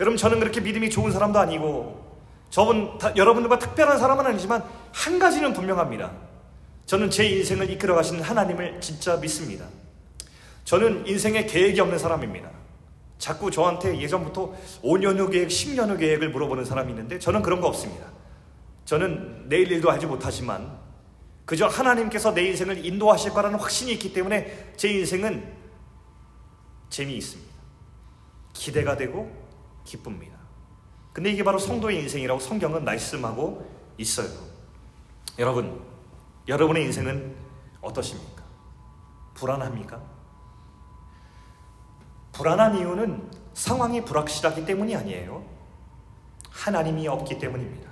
[0.00, 2.10] 여러분 저는 그렇게 믿음이 좋은 사람도 아니고
[2.48, 6.10] 저분 여러분들과 특별한 사람은 아니지만 한 가지는 분명합니다.
[6.86, 9.66] 저는 제 인생을 이끌어 가시는 하나님을 진짜 믿습니다.
[10.64, 12.50] 저는 인생에 계획이 없는 사람입니다.
[13.18, 17.68] 자꾸 저한테 예전부터 5년 후 계획, 10년 후 계획을 물어보는 사람이 있는데 저는 그런 거
[17.68, 18.06] 없습니다.
[18.86, 20.79] 저는 내일 일도 하지 못하지만
[21.50, 25.52] 그저 하나님께서 내 인생을 인도하실 거라는 확신이 있기 때문에 제 인생은
[26.88, 27.52] 재미있습니다.
[28.52, 29.28] 기대가 되고
[29.82, 30.38] 기쁩니다.
[31.12, 34.28] 근데 이게 바로 성도의 인생이라고 성경은 말씀하고 있어요.
[35.40, 35.84] 여러분,
[36.46, 37.34] 여러분의 인생은
[37.80, 38.44] 어떠십니까?
[39.34, 40.00] 불안합니까?
[42.30, 45.44] 불안한 이유는 상황이 불확실하기 때문이 아니에요.
[46.48, 47.90] 하나님이 없기 때문입니다.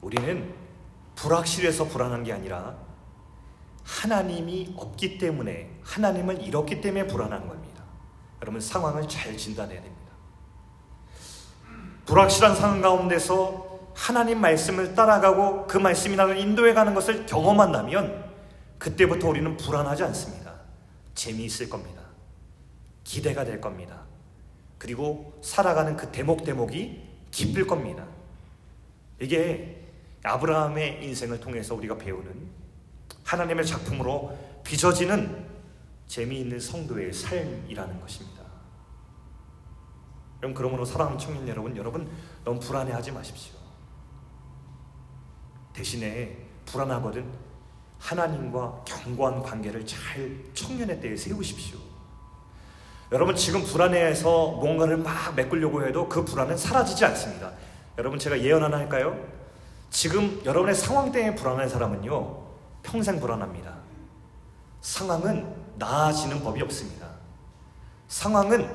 [0.00, 0.67] 우리는
[1.20, 2.76] 불확실해서 불안한 게 아니라
[3.82, 7.82] 하나님이 없기 때문에 하나님을 잃었기 때문에 불안한 겁니다.
[8.40, 10.12] 여러분 상황을 잘 진단해야 됩니다.
[12.06, 18.24] 불확실한 상황 가운데서 하나님 말씀을 따라가고 그 말씀이 나를 인도해 가는 것을 경험한다면
[18.78, 20.54] 그때부터 우리는 불안하지 않습니다.
[21.14, 22.02] 재미있을 겁니다.
[23.02, 24.02] 기대가 될 겁니다.
[24.78, 27.02] 그리고 살아가는 그 대목 대목이
[27.32, 28.06] 기쁠 겁니다.
[29.20, 29.77] 이게
[30.22, 32.50] 아브라함의 인생을 통해서 우리가 배우는
[33.24, 35.46] 하나님의 작품으로 빚어지는
[36.06, 38.42] 재미있는 성도의 삶이라는 것입니다.
[40.42, 42.10] 여러분 그러므로 사랑하는 청년 여러분, 여러분
[42.44, 43.56] 너무 불안해하지 마십시오.
[45.72, 47.30] 대신에 불안하거든
[47.98, 51.78] 하나님과 견고한 관계를 잘 청년의 때에 세우십시오.
[53.10, 57.52] 여러분 지금 불안해해서 뭔가를 막 메꾸려고 해도 그 불안은 사라지지 않습니다.
[57.96, 59.37] 여러분 제가 예언 하나 할까요?
[59.90, 62.46] 지금 여러분의 상황 때문에 불안한 사람은요
[62.82, 63.76] 평생 불안합니다.
[64.80, 67.08] 상황은 나아지는 법이 없습니다.
[68.08, 68.68] 상황은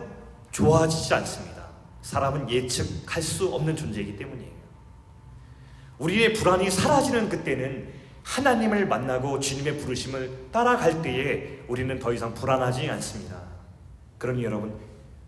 [0.52, 1.68] 좋아지지 않습니다.
[2.02, 4.52] 사람은 예측할 수 없는 존재이기 때문이에요.
[6.00, 13.42] 우리의 불안이 사라지는 그때는 하나님을 만나고 주님의 부르심을 따라갈 때에 우리는 더 이상 불안하지 않습니다.
[14.18, 14.78] 그러니 여러분,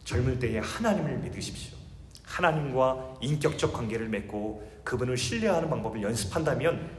[0.04, 1.76] 젊을 때에 하나님을 믿으십시오.
[2.24, 6.90] 하나님과 인격적 관계를 맺고 그분을 신뢰하는 방법을 연습한다면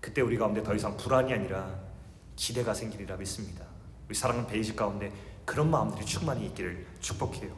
[0.00, 1.74] 그때 우리 가운데 더 이상 불안이 아니라
[2.36, 3.64] 기대가 생기리라 믿습니다.
[4.06, 5.10] 우리 사랑하는 베이직 가운데
[5.44, 7.50] 그런 마음들이 충만히 있기를 축복해요.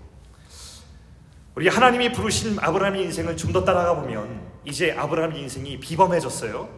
[1.56, 6.68] 우리 하나님이 부르신 아브라함의 인생을 좀 더 따라가 보면 이제 아브라함의 인생이 비범해졌어요.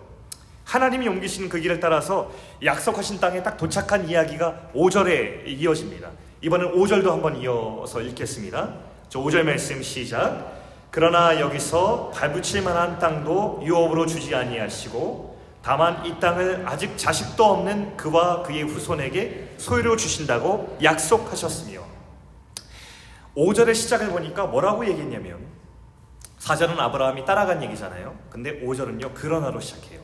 [0.64, 2.30] 하나님이 옮기신 그 길을 따라서
[2.64, 6.10] 약속하신 땅에 딱 도착한 이야기가 5절에 이어집니다.
[6.42, 8.74] 이번엔 5절도 한번 이어서 읽겠습니다.
[9.08, 10.57] 저 5절 말씀 시작.
[10.90, 18.42] 그러나 여기서 발붙일 만한 땅도 유업으로 주지 아니하시고 다만 이 땅을 아직 자식도 없는 그와
[18.42, 21.82] 그의 후손에게 소유로 주신다고 약속하셨으며
[23.36, 25.46] 5절의 시작을 보니까 뭐라고 얘기했냐면
[26.38, 28.16] 4절은 아브라함이 따라간 얘기잖아요.
[28.30, 29.12] 근데 5절은요.
[29.12, 30.00] 그러나로 시작해요.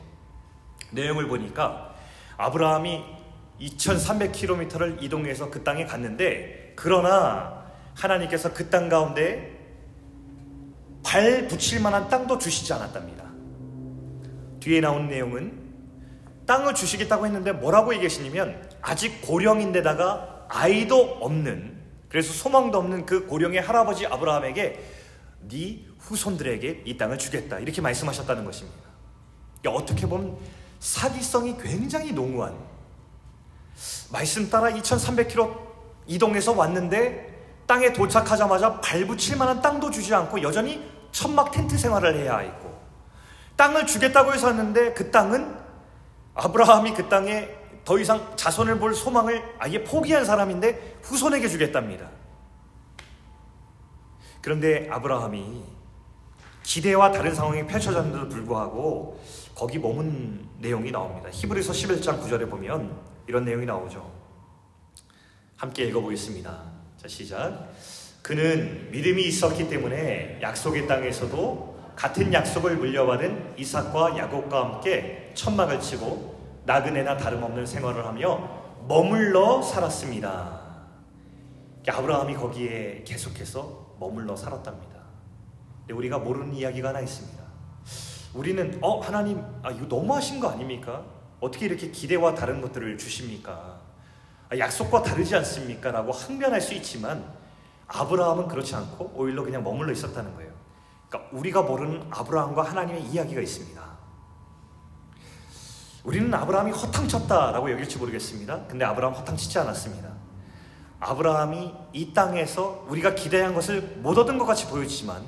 [0.90, 1.94] 내용을 보니까
[2.36, 3.02] 아브라함이
[3.60, 9.53] 2300km를 이동해서 그 땅에 갔는데 그러나 하나님께서 그 땅 가운데
[11.04, 13.24] 발 붙일 만한 땅도 주시지 않았답니다.
[14.60, 15.62] 뒤에 나온 내용은
[16.46, 24.06] 땅을 주시겠다고 했는데 뭐라고 얘기하시냐면 아직 고령인데다가 아이도 없는 그래서 소망도 없는 그 고령의 할아버지
[24.06, 24.80] 아브라함에게
[25.48, 28.80] 네 후손들에게 이 땅을 주겠다 이렇게 말씀하셨다는 것입니다.
[29.60, 30.36] 그러니까 어떻게 보면
[30.80, 32.54] 사기성이 굉장히 농후한
[34.12, 35.58] 말씀 따라 2300km
[36.06, 37.34] 이동해서 왔는데
[37.66, 42.76] 땅에 도착하자마자 발붙일 만한 땅도 주지 않고 여전히 천막 텐트 생활을 해야 했고
[43.56, 45.56] 땅을 주겠다고 해서 왔는데 그 땅은
[46.34, 47.48] 아브라함이 그 땅에
[47.84, 52.10] 더 이상 자손을 볼 소망을 아예 포기한 사람인데 후손에게 주겠답니다.
[54.42, 55.62] 그런데 아브라함이
[56.64, 59.20] 기대와 다른 상황이 펼쳐졌는데도 불구하고
[59.54, 61.28] 거기 머문 내용이 나옵니다.
[61.30, 64.10] 히브리서 11장 9절에 보면 이런 내용이 나오죠.
[65.56, 66.62] 함께 읽어보겠습니다.
[66.96, 67.73] 자, 시작.
[68.24, 77.18] 그는 믿음이 있었기 때문에 약속의 땅에서도 같은 약속을 물려받은 이삭과 야곱과 함께 천막을 치고 나그네나
[77.18, 80.58] 다름없는 생활을 하며 머물러 살았습니다.
[81.86, 85.00] 아브라함이 거기에 계속해서 머물러 살았답니다.
[85.92, 87.44] 우리가 모르는 이야기가 하나 있습니다.
[88.32, 91.04] 우리는 어 하나님 아 이거 너무 하신 거 아닙니까?
[91.40, 93.82] 어떻게 이렇게 기대와 다른 것들을 주십니까?
[94.48, 95.90] 아, 약속과 다르지 않습니까?
[95.90, 97.43] 라고 항변할 수 있지만
[97.94, 100.52] 아브라함은 그렇지 않고 오히려 그냥 머물러 있었다는 거예요.
[101.08, 103.82] 그러니까 우리가 모르는 아브라함과 하나님의 이야기가 있습니다.
[106.02, 108.66] 우리는 아브라함이 허탕쳤다라고 여길지 모르겠습니다.
[108.66, 110.12] 근데 아브라함 허탕치지 않았습니다.
[110.98, 115.22] 아브라함이 이 땅에서 우리가 기대한 것을 못 얻은 것 같이 보여지지만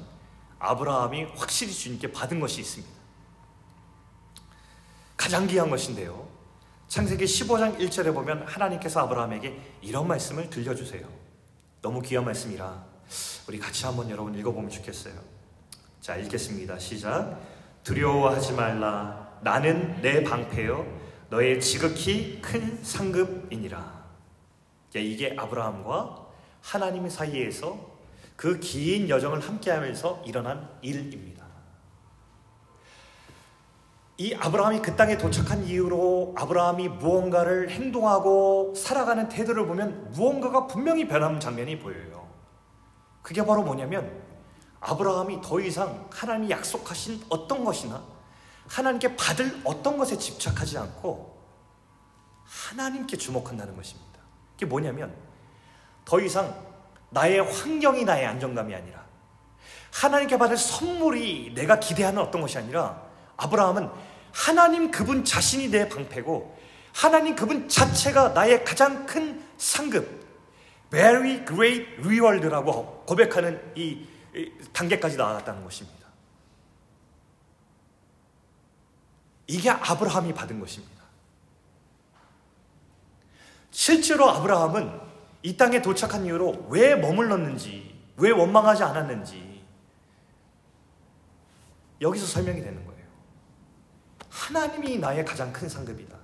[0.58, 2.92] 아브라함이 확실히 주님께 받은 것이 있습니다.
[5.16, 6.26] 가장 귀한 것인데요.
[6.88, 11.25] 창세기 15장 1절에 보면 하나님께서 아브라함에게 이런 말씀을 들려주세요.
[11.86, 12.84] 너무 귀한 말씀이라
[13.46, 15.14] 우리 같이 한번 여러분 읽어보면 좋겠어요.
[16.00, 16.80] 자, 읽겠습니다.
[16.80, 17.40] 시작.
[17.84, 19.38] 두려워하지 말라.
[19.40, 20.84] 나는 내 방패요.
[21.30, 24.04] 너의 지극히 큰 상급이니라.
[24.96, 26.26] 이게 아브라함과
[26.60, 27.78] 하나님 사이에서
[28.34, 31.35] 그 긴 여정을 함께하면서 일어난 일입니다.
[34.18, 41.38] 이 아브라함이 그 땅에 도착한 이후로 아브라함이 무언가를 행동하고 살아가는 태도를 보면 무언가가 분명히 변하는
[41.38, 42.26] 장면이 보여요.
[43.20, 44.10] 그게 바로 뭐냐면
[44.80, 48.02] 아브라함이 더 이상 하나님이 약속하신 어떤 것이나
[48.68, 51.36] 하나님께 받을 어떤 것에 집착하지 않고
[52.44, 54.20] 하나님께 주목한다는 것입니다.
[54.52, 55.14] 그게 뭐냐면
[56.06, 56.54] 더 이상
[57.10, 59.04] 나의 환경이 나의 안정감이 아니라
[59.92, 63.05] 하나님께 받을 선물이 내가 기대하는 어떤 것이 아니라
[63.36, 63.90] 아브라함은
[64.32, 66.56] 하나님 그분 자신이 내 방패고
[66.92, 70.26] 하나님 그분 자체가 나의 가장 큰 상급
[70.90, 74.06] very great reward라고 고백하는 이
[74.72, 76.06] 단계까지 나아갔다는 것입니다.
[79.46, 80.96] 이게 아브라함이 받은 것입니다.
[83.70, 85.00] 실제로 아브라함은
[85.42, 89.64] 이 땅에 도착한 이후로 왜 머물렀는지, 왜 원망하지 않았는지
[92.00, 92.95] 여기서 설명이 되는 거예요.
[94.36, 96.14] 하나님이 나의 가장 큰 상급이다.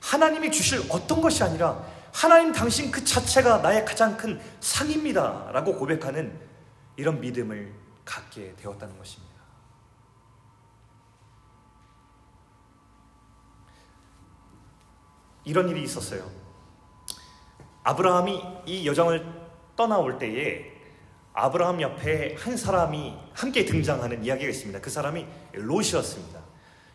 [0.00, 5.50] 하나님이 주실 어떤 것이 아니라 하나님 당신 그 자체가 나의 가장 큰 상입니다.
[5.52, 6.38] 라고 고백하는
[6.96, 7.72] 이런 믿음을
[8.04, 9.34] 갖게 되었다는 것입니다.
[15.44, 16.30] 이런 일이 있었어요.
[17.84, 19.26] 아브라함이 이 여정을
[19.76, 20.76] 떠나올 때에
[21.32, 24.80] 아브라함 옆에 한 사람이 함께 등장하는 이야기가 있습니다.
[24.80, 26.47] 그 사람이 롯이었습니다.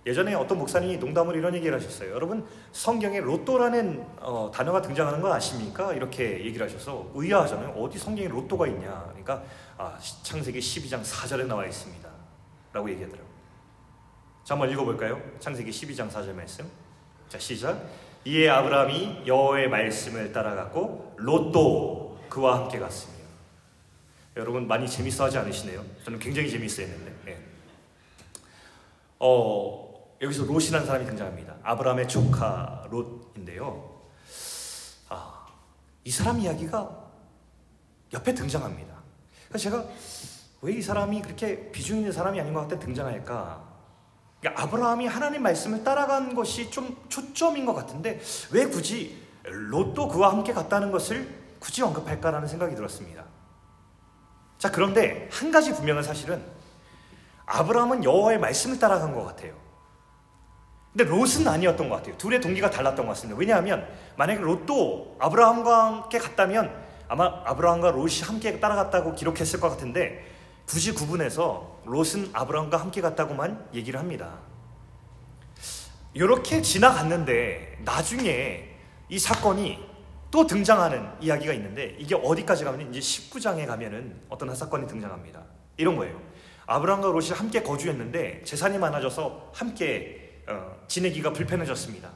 [0.05, 2.11] 예전에 어떤 목사님이 농담으로 이런 얘기를 하셨어요.
[2.11, 5.93] 여러분 성경에 로또라는 어, 단어가 등장하는 거 아십니까?
[5.93, 7.69] 이렇게 얘기를 하셔서 의아하잖아요.
[7.69, 9.05] 어디 성경에 로또가 있냐?
[9.09, 9.43] 그러니까
[9.77, 12.09] 아, 창세기 12장 4절에 나와 있습니다.
[12.73, 13.33] 라고 얘기하더라고요.
[14.43, 15.21] 자, 한번 읽어볼까요?
[15.39, 16.69] 창세기 12장 4절 말씀.
[17.29, 17.87] 자, 시작.
[18.25, 23.23] 이에 아브라함이 여호와의 말씀을 따라갔고 롯도 그와 함께 갔습니다.
[24.35, 25.83] 여러분 많이 재밌어하지 않으시네요?
[26.03, 27.13] 저는 굉장히 재밌어했는데.
[27.25, 27.37] 네.
[29.19, 29.82] 어,
[30.23, 31.55] 여기서 롯이라는 사람이 등장합니다.
[31.63, 34.01] 아브라함의 조카 롯인데요.
[35.09, 35.45] 아,
[36.03, 37.03] 이 사람 이야기가
[38.13, 38.93] 옆에 등장합니다.
[39.49, 39.85] 그래서 제가
[40.61, 43.73] 왜 이 사람이 그렇게 비중 있는 사람이 아닌 것 같아 등장할까?
[44.39, 50.53] 그러니까 아브라함이 하나님 말씀을 따라간 것이 좀 초점인 것 같은데 왜 굳이 롯도 그와 함께
[50.53, 51.27] 갔다는 것을
[51.59, 53.25] 굳이 언급할까라는 생각이 들었습니다.
[54.57, 56.41] 자 그런데 한 가지 분명한 사실은
[57.45, 59.62] 아브라함은 여호와의 말씀을 따라간 것 같아요.
[60.95, 62.15] 근데 롯은 아니었던 것 같아요.
[62.17, 63.37] 둘의 동기가 달랐던 것 같습니다.
[63.39, 66.71] 왜냐하면 만약에 롯도 아브라함과 함께 갔다면
[67.07, 70.23] 아마 아브라함과 롯이 함께 따라갔다고 기록했을 것 같은데
[70.67, 74.37] 굳이 구분해서 롯은 아브라함과 함께 갔다고만 얘기를 합니다.
[76.13, 78.69] 이렇게 지나갔는데 나중에
[79.09, 79.79] 이 사건이
[80.29, 85.41] 또 등장하는 이야기가 있는데 이게 어디까지 가면 이제 19장에 가면은 어떤 한 사건이 등장합니다.
[85.77, 86.21] 이런 거예요.
[86.67, 92.09] 아브라함과 롯이 함께 거주했는데 재산이 많아져서 함께 어, 지내기가 불편해졌습니다.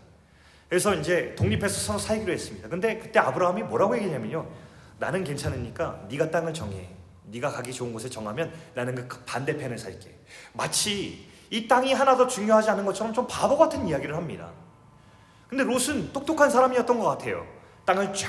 [0.69, 2.67] 그래서 이제 독립해서 서로 살기로 했습니다.
[2.67, 4.47] 근데 그때 아브라함이 뭐라고 얘기냐면요.
[4.99, 6.89] 나는 괜찮으니까 네가 땅을 정해.
[7.25, 10.19] 네가 가기 좋은 곳에 정하면 나는 그 반대편에 살게.
[10.53, 14.51] 마치 이 땅이 하나 더 중요하지 않은 것처럼 좀 바보 같은 이야기를 합니다.
[15.47, 17.45] 근데 롯은 똑똑한 사람이었던 것 같아요.
[17.85, 18.27] 땅을 쫙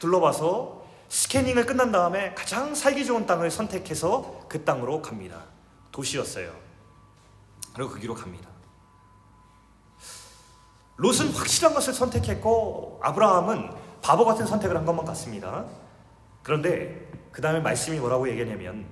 [0.00, 5.44] 둘러봐서 스캐닝을 끝난 다음에 가장 살기 좋은 땅을 선택해서 그 땅으로 갑니다.
[5.92, 6.52] 도시였어요.
[7.74, 8.48] 그리고 그 길로 갑니다.
[10.96, 15.64] 롯은 확실한 것을 선택했고 아브라함은 바보 같은 선택을 한 것만 같습니다.
[16.42, 18.86] 그런데 그 다음에 말씀이 뭐라고 얘기하냐면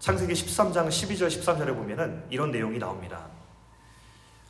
[0.00, 3.28] 창세기 13장 12절 13절에 보면은 이런 내용이 나옵니다.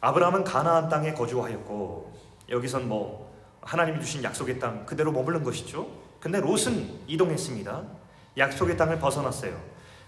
[0.01, 2.13] 아브라함은 가나안 땅에 거주하였고
[2.49, 5.87] 여기선 뭐 하나님이 주신 약속의 땅 그대로 머무른 것이죠.
[6.21, 7.83] 근데 롯은 이동했습니다.
[8.39, 9.61] 약속의 땅을 벗어났어요.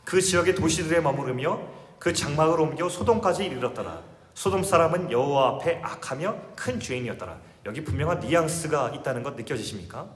[0.04, 1.60] 그 지역의 도시들에 머무르며
[1.98, 4.15] 그 장막을 옮겨 소돔까지 이르렀더라.
[4.36, 7.38] 소돔 사람은 여호와 앞에 악하며 큰 죄인이었더라.
[7.64, 10.10] 여기 분명한 뉘앙스가 있다는 것 느껴지십니까?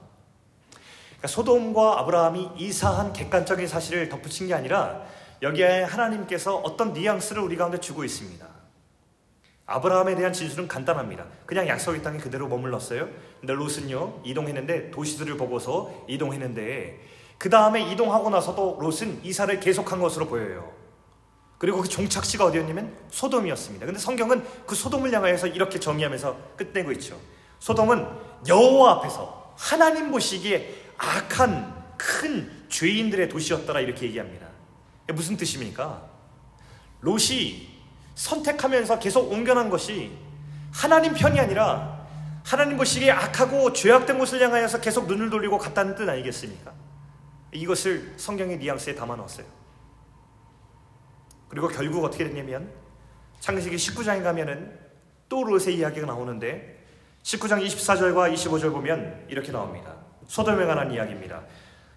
[1.07, 5.01] 그러니까 소돔과 아브라함이 이사한 객관적인 사실을 덧붙인 게 아니라
[5.41, 8.47] 여기에 하나님께서 어떤 뉘앙스를 우리 가운데 주고 있습니다.
[9.65, 11.25] 아브라함에 대한 진술은 간단합니다.
[11.47, 13.09] 그냥 약속의 땅에 그대로 머물렀어요.
[13.39, 16.99] 근데 롯은요, 이동했는데 도시들을 보고서 이동했는데
[17.39, 20.80] 그 다음에 이동하고 나서도 롯은 이사를 계속한 것으로 보여요.
[21.61, 23.85] 그리고 그 종착지가 어디였냐면 소돔이었습니다.
[23.85, 27.21] 근데 성경은 그 소돔을 향하여서 이렇게 정의하면서 끝내고 있죠.
[27.59, 28.07] 소돔은
[28.47, 34.47] 여호와 앞에서 하나님 보시기에 악한 큰 죄인들의 도시였더라 이렇게 얘기합니다.
[35.13, 36.01] 무슨 뜻입니까?
[37.01, 37.69] 롯이
[38.15, 40.17] 선택하면서 계속 옮겨난 것이
[40.73, 42.07] 하나님 편이 아니라
[42.43, 46.73] 하나님 보시기에 악하고 죄악된 곳을 향하여서 계속 눈을 돌리고 갔다는 뜻 아니겠습니까?
[47.51, 49.60] 이것을 성경의 뉘앙스에 담아 넣었어요.
[51.51, 52.71] 그리고 결국 어떻게 됐냐면
[53.41, 54.79] 창세기 19장에 가면은
[55.27, 56.81] 또 롯의 이야기가 나오는데
[57.23, 59.93] 19장 24절과 25절 보면 이렇게 나옵니다.
[60.27, 61.41] 소돔에 관한 이야기입니다.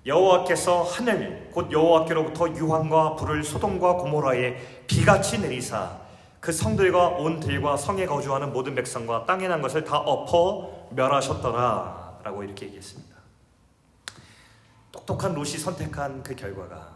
[0.07, 4.57] 여호와께서 하늘 곧 여호와께로부터 유황과 불을 소돔과 고모라에
[4.89, 6.01] 비같이 내리사
[6.41, 12.43] 그 성들과 온 들과 성에 거주하는 모든 백성과 땅에 난 것을 다 엎어 멸하셨더라 라고
[12.43, 13.15] 이렇게 얘기했습니다.
[14.91, 16.94] 똑똑한 롯이 선택한 그 결과가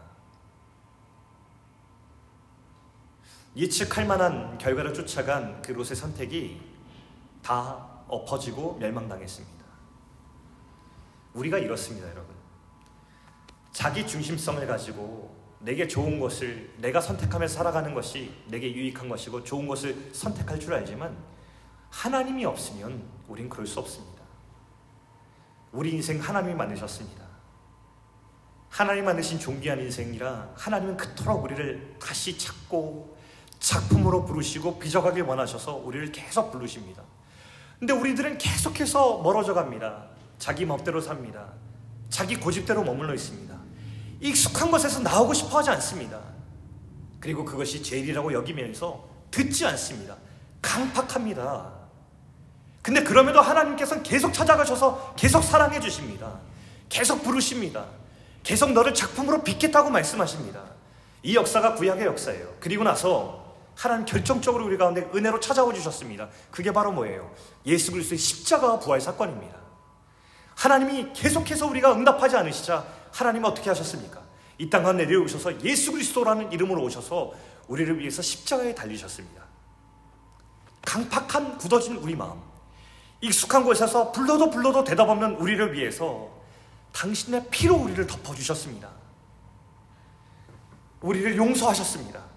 [3.59, 6.61] 예측할 만한 결과를 쫓아간 그 롯의 선택이
[7.43, 9.65] 다 엎어지고 멸망당했습니다.
[11.33, 12.33] 우리가 이렇습니다, 여러분.
[13.73, 20.09] 자기 중심성을 가지고 내게 좋은 것을 내가 선택하면서 살아가는 것이 내게 유익한 것이고 좋은 것을
[20.13, 21.17] 선택할 줄 알지만
[21.89, 24.23] 하나님이 없으면 우린 그럴 수 없습니다.
[25.73, 27.27] 우리 인생 하나님이 만드셨습니다.
[28.69, 33.18] 하나님 만드신 존귀한 인생이라 하나님은 그토록 우리를 다시 찾고
[33.59, 37.03] 작품으로 부르시고 비적하길 원하셔서 우리를 계속 부르십니다.
[37.77, 40.05] 근데 우리들은 계속해서 멀어져 갑니다.
[40.37, 41.47] 자기 멋대로 삽니다.
[42.09, 43.55] 자기 고집대로 머물러 있습니다.
[44.21, 46.19] 익숙한 것에서 나오고 싶어 하지 않습니다.
[47.19, 50.15] 그리고 그것이 제일이라고 여기면서 듣지 않습니다.
[50.61, 51.79] 강팍합니다.
[52.81, 56.39] 근데 그럼에도 하나님께서는 계속 찾아가셔서 계속 사랑해 주십니다.
[56.87, 57.85] 계속 부르십니다.
[58.43, 60.63] 계속 너를 작품으로 빚겠다고 말씀하십니다.
[61.23, 62.55] 이 역사가 구약의 역사예요.
[62.59, 63.48] 그리고 나서
[63.79, 66.27] 하나님 결정적으로 우리 가운데 은혜로 찾아오 주셨습니다.
[66.51, 67.33] 그게 바로 뭐예요?
[67.65, 69.57] 예수 그리스도의 십자가 부활 사건입니다.
[70.53, 74.21] 하나님이 계속해서 우리가 응답하지 않으시자 하나님은 어떻게 하셨습니까?
[74.57, 77.31] 이 땅 가운데 내려오셔서 예수 그리스도라는 이름으로 오셔서
[77.69, 79.41] 우리를 위해서 십자가에 달리셨습니다.
[80.81, 82.41] 강팍한 굳어진 우리 마음,
[83.21, 86.29] 익숙한 곳에서 불러도 불러도 대답 없는 우리를 위해서
[86.91, 88.89] 당신의 피로 우리를 덮어주셨습니다.
[90.99, 92.28] 우리를 용서하셨습니다.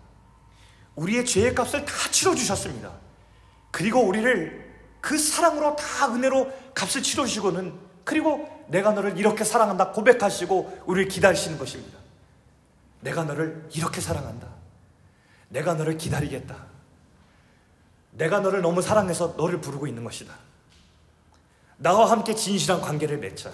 [0.97, 2.93] 우리의 죄의 값을 다 치러주셨습니다.
[3.71, 11.09] 그리고 우리를 그 사랑으로 다 은혜로 값을 치러주시고는 그리고 내가 너를 이렇게 사랑한다 고백하시고 우리를
[11.09, 11.99] 기다리시는 것입니다.
[13.01, 14.47] 내가 너를 이렇게 사랑한다.
[15.49, 16.57] 내가 너를 기다리겠다.
[18.13, 20.35] 내가 너를 너무 사랑해서 너를 부르고 있는 것이다.
[21.79, 23.51] 나와 함께 진실한 관계를 맺자.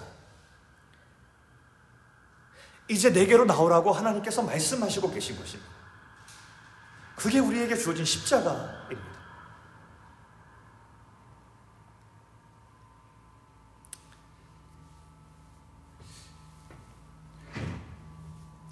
[2.89, 5.78] 이제 내게로 나오라고 하나님께서 말씀하시고 계신 것입니다.
[7.19, 9.09] 그게 우리에게 주어진 십자가입니다.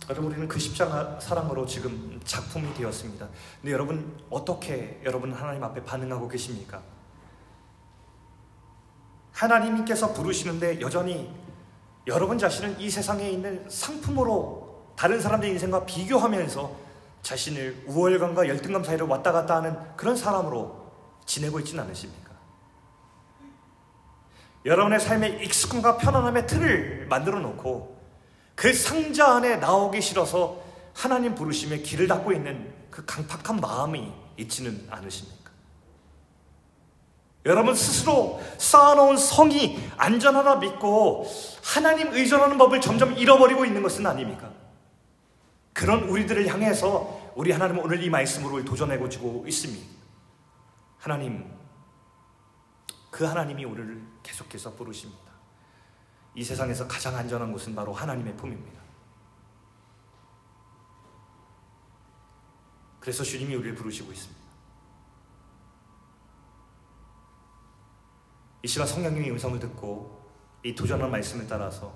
[0.09, 3.27] 여러분 우리는 그 십자가 사랑으로 지금 작품이 되었습니다.
[3.59, 6.81] 근데 여러분 어떻게 여러분 하나님 앞에 반응하고 계십니까?
[9.33, 11.35] 하나님께서 부르시는데 여전히
[12.07, 16.86] 여러분 자신은 이 세상에 있는 상품으로 다른 사람들의 인생과 비교하면서
[17.21, 20.91] 자신을 우월감과 열등감 사이로 왔다 갔다 하는 그런 사람으로
[21.25, 22.31] 지내고 있지는 않으십니까?
[24.65, 27.97] 여러분의 삶의 익숙함과 편안함의 틀을 만들어 놓고
[28.55, 30.61] 그 상자 안에 나오기 싫어서
[30.93, 35.51] 하나님 부르심에 길을 닫고 있는 그 강팍한 마음이 있지는 않으십니까?
[37.45, 41.25] 여러분 스스로 쌓아놓은 성이 안전하다 믿고
[41.63, 44.51] 하나님 의존하는 법을 점점 잃어버리고 있는 것은 아닙니까?
[45.77, 49.87] 그런 우리들을 향해서 우리 하나님은 오늘 이 말씀으로 도전해보고 있습니다.
[50.97, 51.55] 하나님,
[53.11, 55.31] 그 하나님이 우리를 계속해서 부르십니다.
[56.33, 58.81] 이 세상에서 가장 안전한 곳은 바로 하나님의 품입니다.
[62.99, 64.41] 그래서 주님이 우리를 부르시고 있습니다.
[68.63, 70.27] 이 시간 성령님의 음성을 듣고
[70.63, 71.93] 이 도전한 말씀을 따라서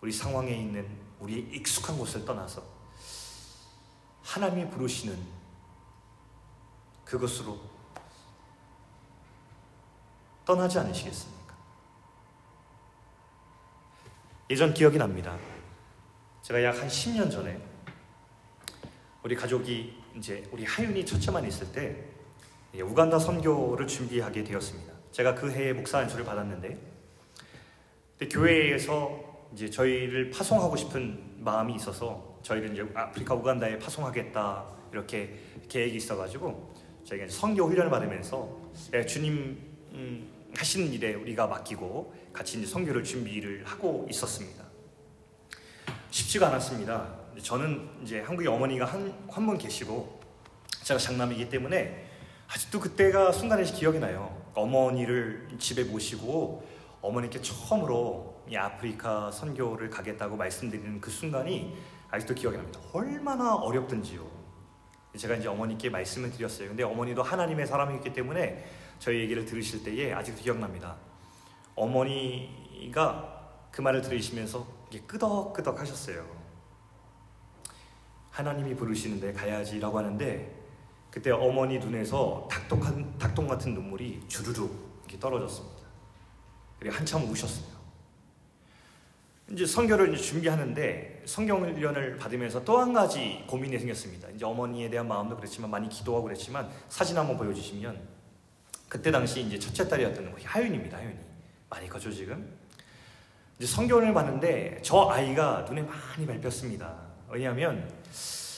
[0.00, 2.71] 우리 상황에 있는 우리의 익숙한 곳을 떠나서
[4.22, 5.16] 하나님이 부르시는
[7.04, 7.58] 그것으로
[10.44, 11.54] 떠나지 않으시겠습니까?
[14.50, 15.38] 예전 기억이 납니다.
[16.42, 17.60] 제가 약 한 10년 전에
[19.22, 22.04] 우리 가족이 이제 우리 하윤이 첫째만 있을 때
[22.82, 24.92] 우간다 선교를 준비하게 되었습니다.
[25.12, 26.90] 제가 그 해에 목사 안수를 받았는데
[28.30, 29.20] 교회에서
[29.52, 35.38] 이제 저희를 파송하고 싶은 마음이 있어서 저희를 이제 아프리카 우간다에 파송하겠다 이렇게
[35.68, 36.74] 계획이 있어가지고
[37.04, 38.60] 저희가 선교 훈련을 받으면서
[38.94, 39.58] 예, 주님
[39.92, 44.64] 음, 하시는 일에 우리가 맡기고 같이 이제 선교를 준비를 하고 있었습니다.
[46.10, 47.22] 쉽지가 않았습니다.
[47.42, 48.86] 저는 이제 한국에 어머니가
[49.28, 50.20] 한분 계시고
[50.82, 52.06] 제가 장남이기 때문에
[52.48, 54.42] 아직도 그때가 순간에 기억이 나요.
[54.54, 56.68] 어머니를 집에 모시고
[57.00, 61.74] 어머니께 처음으로 이 아프리카 선교를 가겠다고 말씀드리는 그 순간이
[62.12, 62.78] 아직도 기억이 납니다.
[62.92, 64.24] 얼마나 어렵든지요.
[65.16, 66.68] 제가 이제 어머니께 말씀을 드렸어요.
[66.68, 68.64] 근데 어머니도 하나님의 사람이기 때문에
[68.98, 70.96] 저희 얘기를 들으실 때에 아직도 기억납니다.
[71.74, 74.66] 어머니가 그 말을 들으시면서
[75.06, 76.24] 끄덕끄덕 하셨어요.
[78.30, 80.62] 하나님이 부르시는데 가야지라고 하는데
[81.10, 85.82] 그때 어머니 눈에서 닭똥, 같은 눈물이 주르륵 떨어졌습니다.
[86.78, 87.81] 그리고 한참 우셨어요.
[89.52, 94.28] 이제 성교를 이제 준비하는데 성경 훈련을 받으면서 또 한 가지 고민이 생겼습니다.
[94.34, 98.00] 이제 어머니에 대한 마음도 그렇지만 많이 기도하고 그랬지만 사진 한번 보여주시면
[98.88, 100.96] 그때 당시 이제 첫째 딸이었던 하윤입니다.
[100.96, 101.16] 하윤이
[101.68, 102.50] 많이 커죠 지금.
[103.58, 106.94] 이제 성경을 봤는데 저 아이가 눈에 많이 밟혔습니다.
[107.28, 107.90] 왜냐하면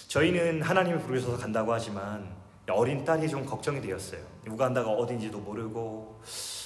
[0.08, 2.28] 저희는 하나님을 부르셔서 간다고 하지만
[2.68, 4.33] 어린 딸이 좀 걱정이 되었어요.
[4.48, 6.20] 우간다가 어딘지도 모르고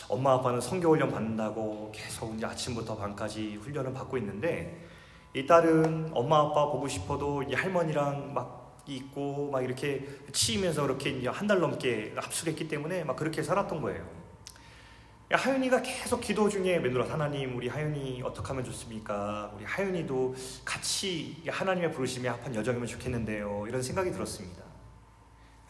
[0.08, 4.86] 엄마 아빠는 성교 훈련 받는다고 계속 이제 아침부터 밤까지 훈련을 받고 있는데
[5.34, 11.28] 이 딸은 엄마 아빠 보고 싶어도 이 할머니랑 막 있고 막 이렇게 치이면서 그렇게 이제
[11.28, 14.06] 한 달 넘게 합숙했기 때문에 막 그렇게 살았던 거예요.
[15.30, 19.52] 하윤이가 계속 기도 중에 맨들어 하나님 우리 하윤이 어떻게 하면 좋습니까?
[19.54, 23.66] 우리 하윤이도 같이 하나님의 부르심에 합한 여정이면 좋겠는데요.
[23.68, 24.62] 이런 생각이 들었습니다.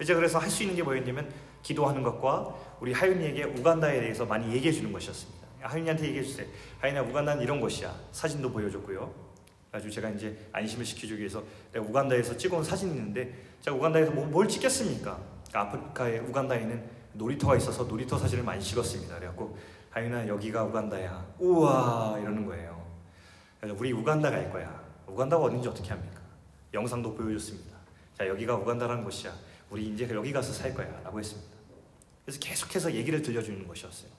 [0.01, 1.29] 이제 그래서 할 수 있는 게 뭐였냐면
[1.63, 5.47] 기도하는 것과 우리 하윤이에게 우간다에 대해서 많이 얘기해 주는 것이었습니다.
[5.61, 6.47] 하윤이한테 얘기해 주세요.
[6.81, 7.95] 하윤아 우간다는 이런 곳이야.
[8.13, 9.29] 사진도 보여줬고요.
[9.73, 11.43] 아주 제가 이제 안심을 시켜주기 위해서
[11.73, 15.19] 내가 우간다에서 찍어온 사진이 있는데 제가 우간다에서 뭐, 뭘 찍겠습니까?
[15.49, 19.17] 그러니까 아프리카의 우간다에는 놀이터가 있어서 놀이터 사진을 많이 찍었습니다.
[19.17, 19.59] 그래갖고
[19.91, 21.27] 하윤아 여기가 우간다야.
[21.39, 22.87] 우와 이러는 거예요.
[23.77, 24.89] 우리 우간다 갈 거야.
[25.07, 26.21] 우간다가 어딘지 어떻게 합니까?
[26.73, 27.77] 영상도 보여줬습니다.
[28.17, 29.33] 자 여기가 우간다라는 곳이야.
[29.71, 31.51] 우리 이제 여기 가서 살 거야 라고 했습니다.
[32.25, 34.11] 그래서 계속해서 얘기를 들려주는 것이었어요.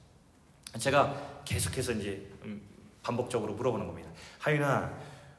[0.77, 2.61] 제가 계속해서 이제 음,
[3.01, 4.09] 반복적으로 물어보는 겁니다.
[4.39, 4.91] 하윤아,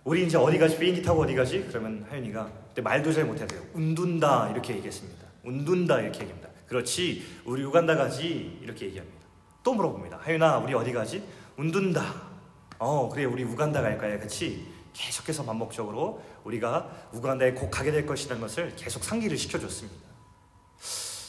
[0.05, 0.79] 우리 이제 어디 가지?
[0.79, 1.65] 비행기 타고 어디 가지?
[1.69, 3.61] 그러면 하윤이가 그때 말도 잘 못하대요.
[3.75, 5.27] 운둔다 이렇게 얘기했습니다.
[5.45, 6.49] 운둔다 이렇게 얘기합니다.
[6.67, 9.19] 그렇지, 우리 우간다 가지 이렇게 얘기합니다.
[9.63, 10.19] 또 물어봅니다.
[10.23, 11.23] 하윤아, 우리 어디 가지?
[11.57, 12.31] 운둔다.
[12.79, 14.67] 어, 그래, 우리 우간다 갈 거야, 그렇지?
[14.93, 20.11] 계속해서 반복적으로 우리가 우간다에 곧 가게 될 것이라는 것을 계속 상기를 시켜줬습니다.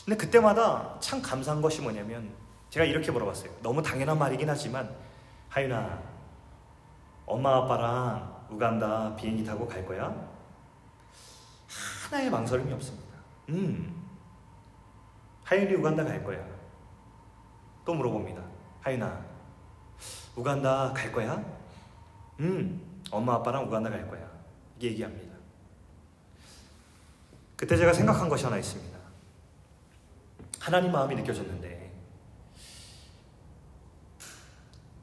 [0.06, 2.32] 근데 그때마다 참 감사한 것이 뭐냐면
[2.70, 3.52] 제가 이렇게 물어봤어요.
[3.62, 4.90] 너무 당연한 말이긴 하지만
[5.50, 6.02] 하윤아,
[7.26, 10.32] 엄마 아빠랑 우간다 비행기 타고 갈 거야?
[12.06, 13.08] 하나의 망설임이 없습니다.
[13.50, 14.08] 음,
[15.44, 16.44] 하윤이 우간다 갈 거야.
[17.86, 18.42] 또 물어봅니다.
[18.82, 19.22] 하윤아,
[20.36, 21.44] 우간다 갈 거야?
[22.40, 24.31] 음, 엄마 아빠랑 우간다 갈 거야.
[24.88, 25.36] 얘기합니다.
[27.56, 28.98] 그때 제가 생각한 것이 하나 있습니다.
[30.60, 31.92] 하나님 마음이 느껴졌는데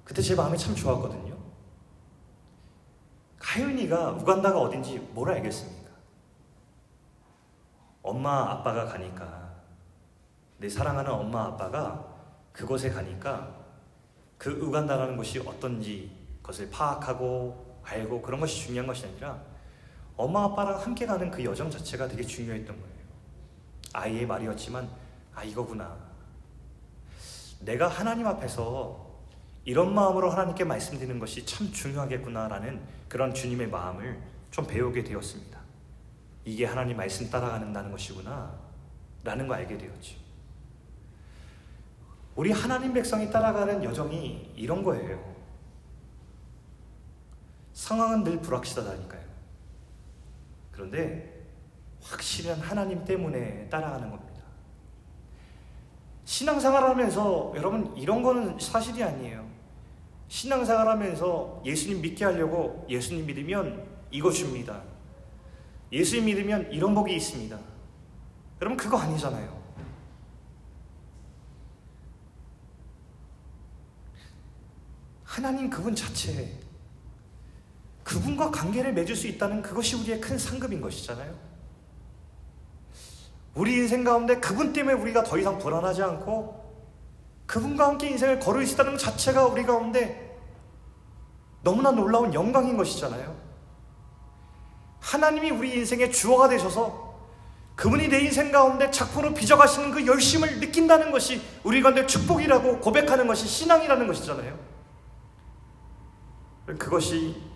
[0.04, 1.36] 그때 제 마음이 참 좋았거든요.
[3.38, 5.90] 하윤이가 우간다가 어딘지 뭘 알겠습니까?
[8.02, 9.54] 엄마 아빠가 가니까
[10.58, 12.04] 내 사랑하는 엄마 아빠가
[12.52, 13.54] 그곳에 가니까
[14.36, 16.10] 그 우간다라는 곳이 어떤지
[16.42, 19.40] 그것을 파악하고 알고 그런 것이 중요한 것이 아니라
[20.18, 22.98] 엄마 아빠랑 함께 가는 그 여정 자체가 되게 중요했던 거예요.
[23.92, 24.90] 아이의 말이었지만
[25.34, 25.96] 아 이거구나.
[27.60, 29.06] 내가 하나님 앞에서
[29.64, 35.58] 이런 마음으로 하나님께 말씀드리는 것이 참 중요하겠구나라는 그런 주님의 마음을 좀 배우게 되었습니다.
[36.44, 38.58] 이게 하나님 말씀 따라가는다는 것이구나
[39.22, 40.16] 라는 거 알게 되었죠.
[42.34, 45.36] 우리 하나님 백성이 따라가는 여정이 이런 거예요.
[47.72, 49.27] 상황은 늘 불확실하다니까요.
[50.78, 51.44] 그런데
[52.00, 54.44] 확실한 하나님 때문에 따라가는 겁니다.
[56.24, 59.44] 신앙생활 하면서 여러분 이런 거는 사실이 아니에요.
[60.28, 64.84] 신앙생활 하면서 예수님 믿게 하려고 예수님 믿으면 이거 줍니다.
[65.90, 67.58] 예수님 믿으면 이런 복이 있습니다.
[68.60, 69.58] 여러분 그거 아니잖아요.
[75.24, 76.67] 하나님 그분 자체
[78.08, 81.30] 그분과 관계를 맺을 수 있다는 그것이 우리의 큰 상급인 것이잖아요.
[83.54, 86.58] 우리 인생 가운데 그분 때문에 우리가 더 이상 불안하지 않고
[87.44, 90.38] 그분과 함께 인생을 걸을 수 있다는 것 자체가 우리 가운데
[91.62, 93.36] 너무나 놀라운 영광인 것이잖아요.
[95.00, 97.14] 하나님이 우리 인생의 주어가 되셔서
[97.76, 103.46] 그분이 내 인생 가운데 작품으로 빚어가시는 그 열심을 느낀다는 것이 우리 가운데 축복이라고 고백하는 것이
[103.46, 104.58] 신앙이라는 것이잖아요.
[106.78, 107.47] 그것이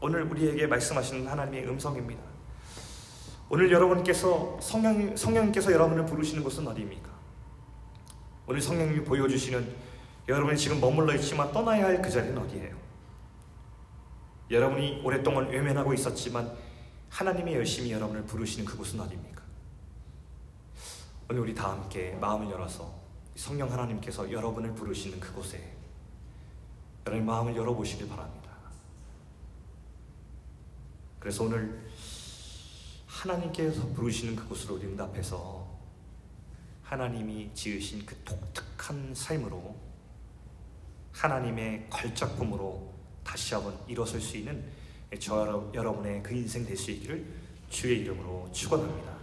[0.00, 2.22] 오늘 우리에게 말씀하시는 하나님의 음성입니다.
[3.50, 7.08] 오늘 여러분께서 성령, 성령님께서 여러분을 부르시는 곳은 어디입니까?
[8.46, 9.74] 오늘 성령님이 보여주시는
[10.28, 12.76] 여러분이 지금 머물러 있지만 떠나야 할 그 자리는 어디예요?
[14.50, 16.52] 여러분이 오랫동안 외면하고 있었지만
[17.10, 19.42] 하나님이 열심히 여러분을 부르시는 그곳은 어디입니까?
[21.30, 22.94] 오늘 우리 다 함께 마음을 열어서
[23.34, 25.74] 성령 하나님께서 여러분을 부르시는 그곳에
[27.06, 28.37] 여러분 마음을 열어보시길 바랍니다.
[31.18, 31.86] 그래서 오늘
[33.06, 35.66] 하나님께서 부르시는 그곳으로 응답해서
[36.82, 39.76] 하나님이 지으신 그 독특한 삶으로
[41.12, 42.94] 하나님의 걸작품으로
[43.24, 44.64] 다시 한번 일어설 수 있는
[45.18, 47.26] 저 여러분의 그 인생 될 수 있기를
[47.68, 49.17] 주의 이름으로 축원합니다.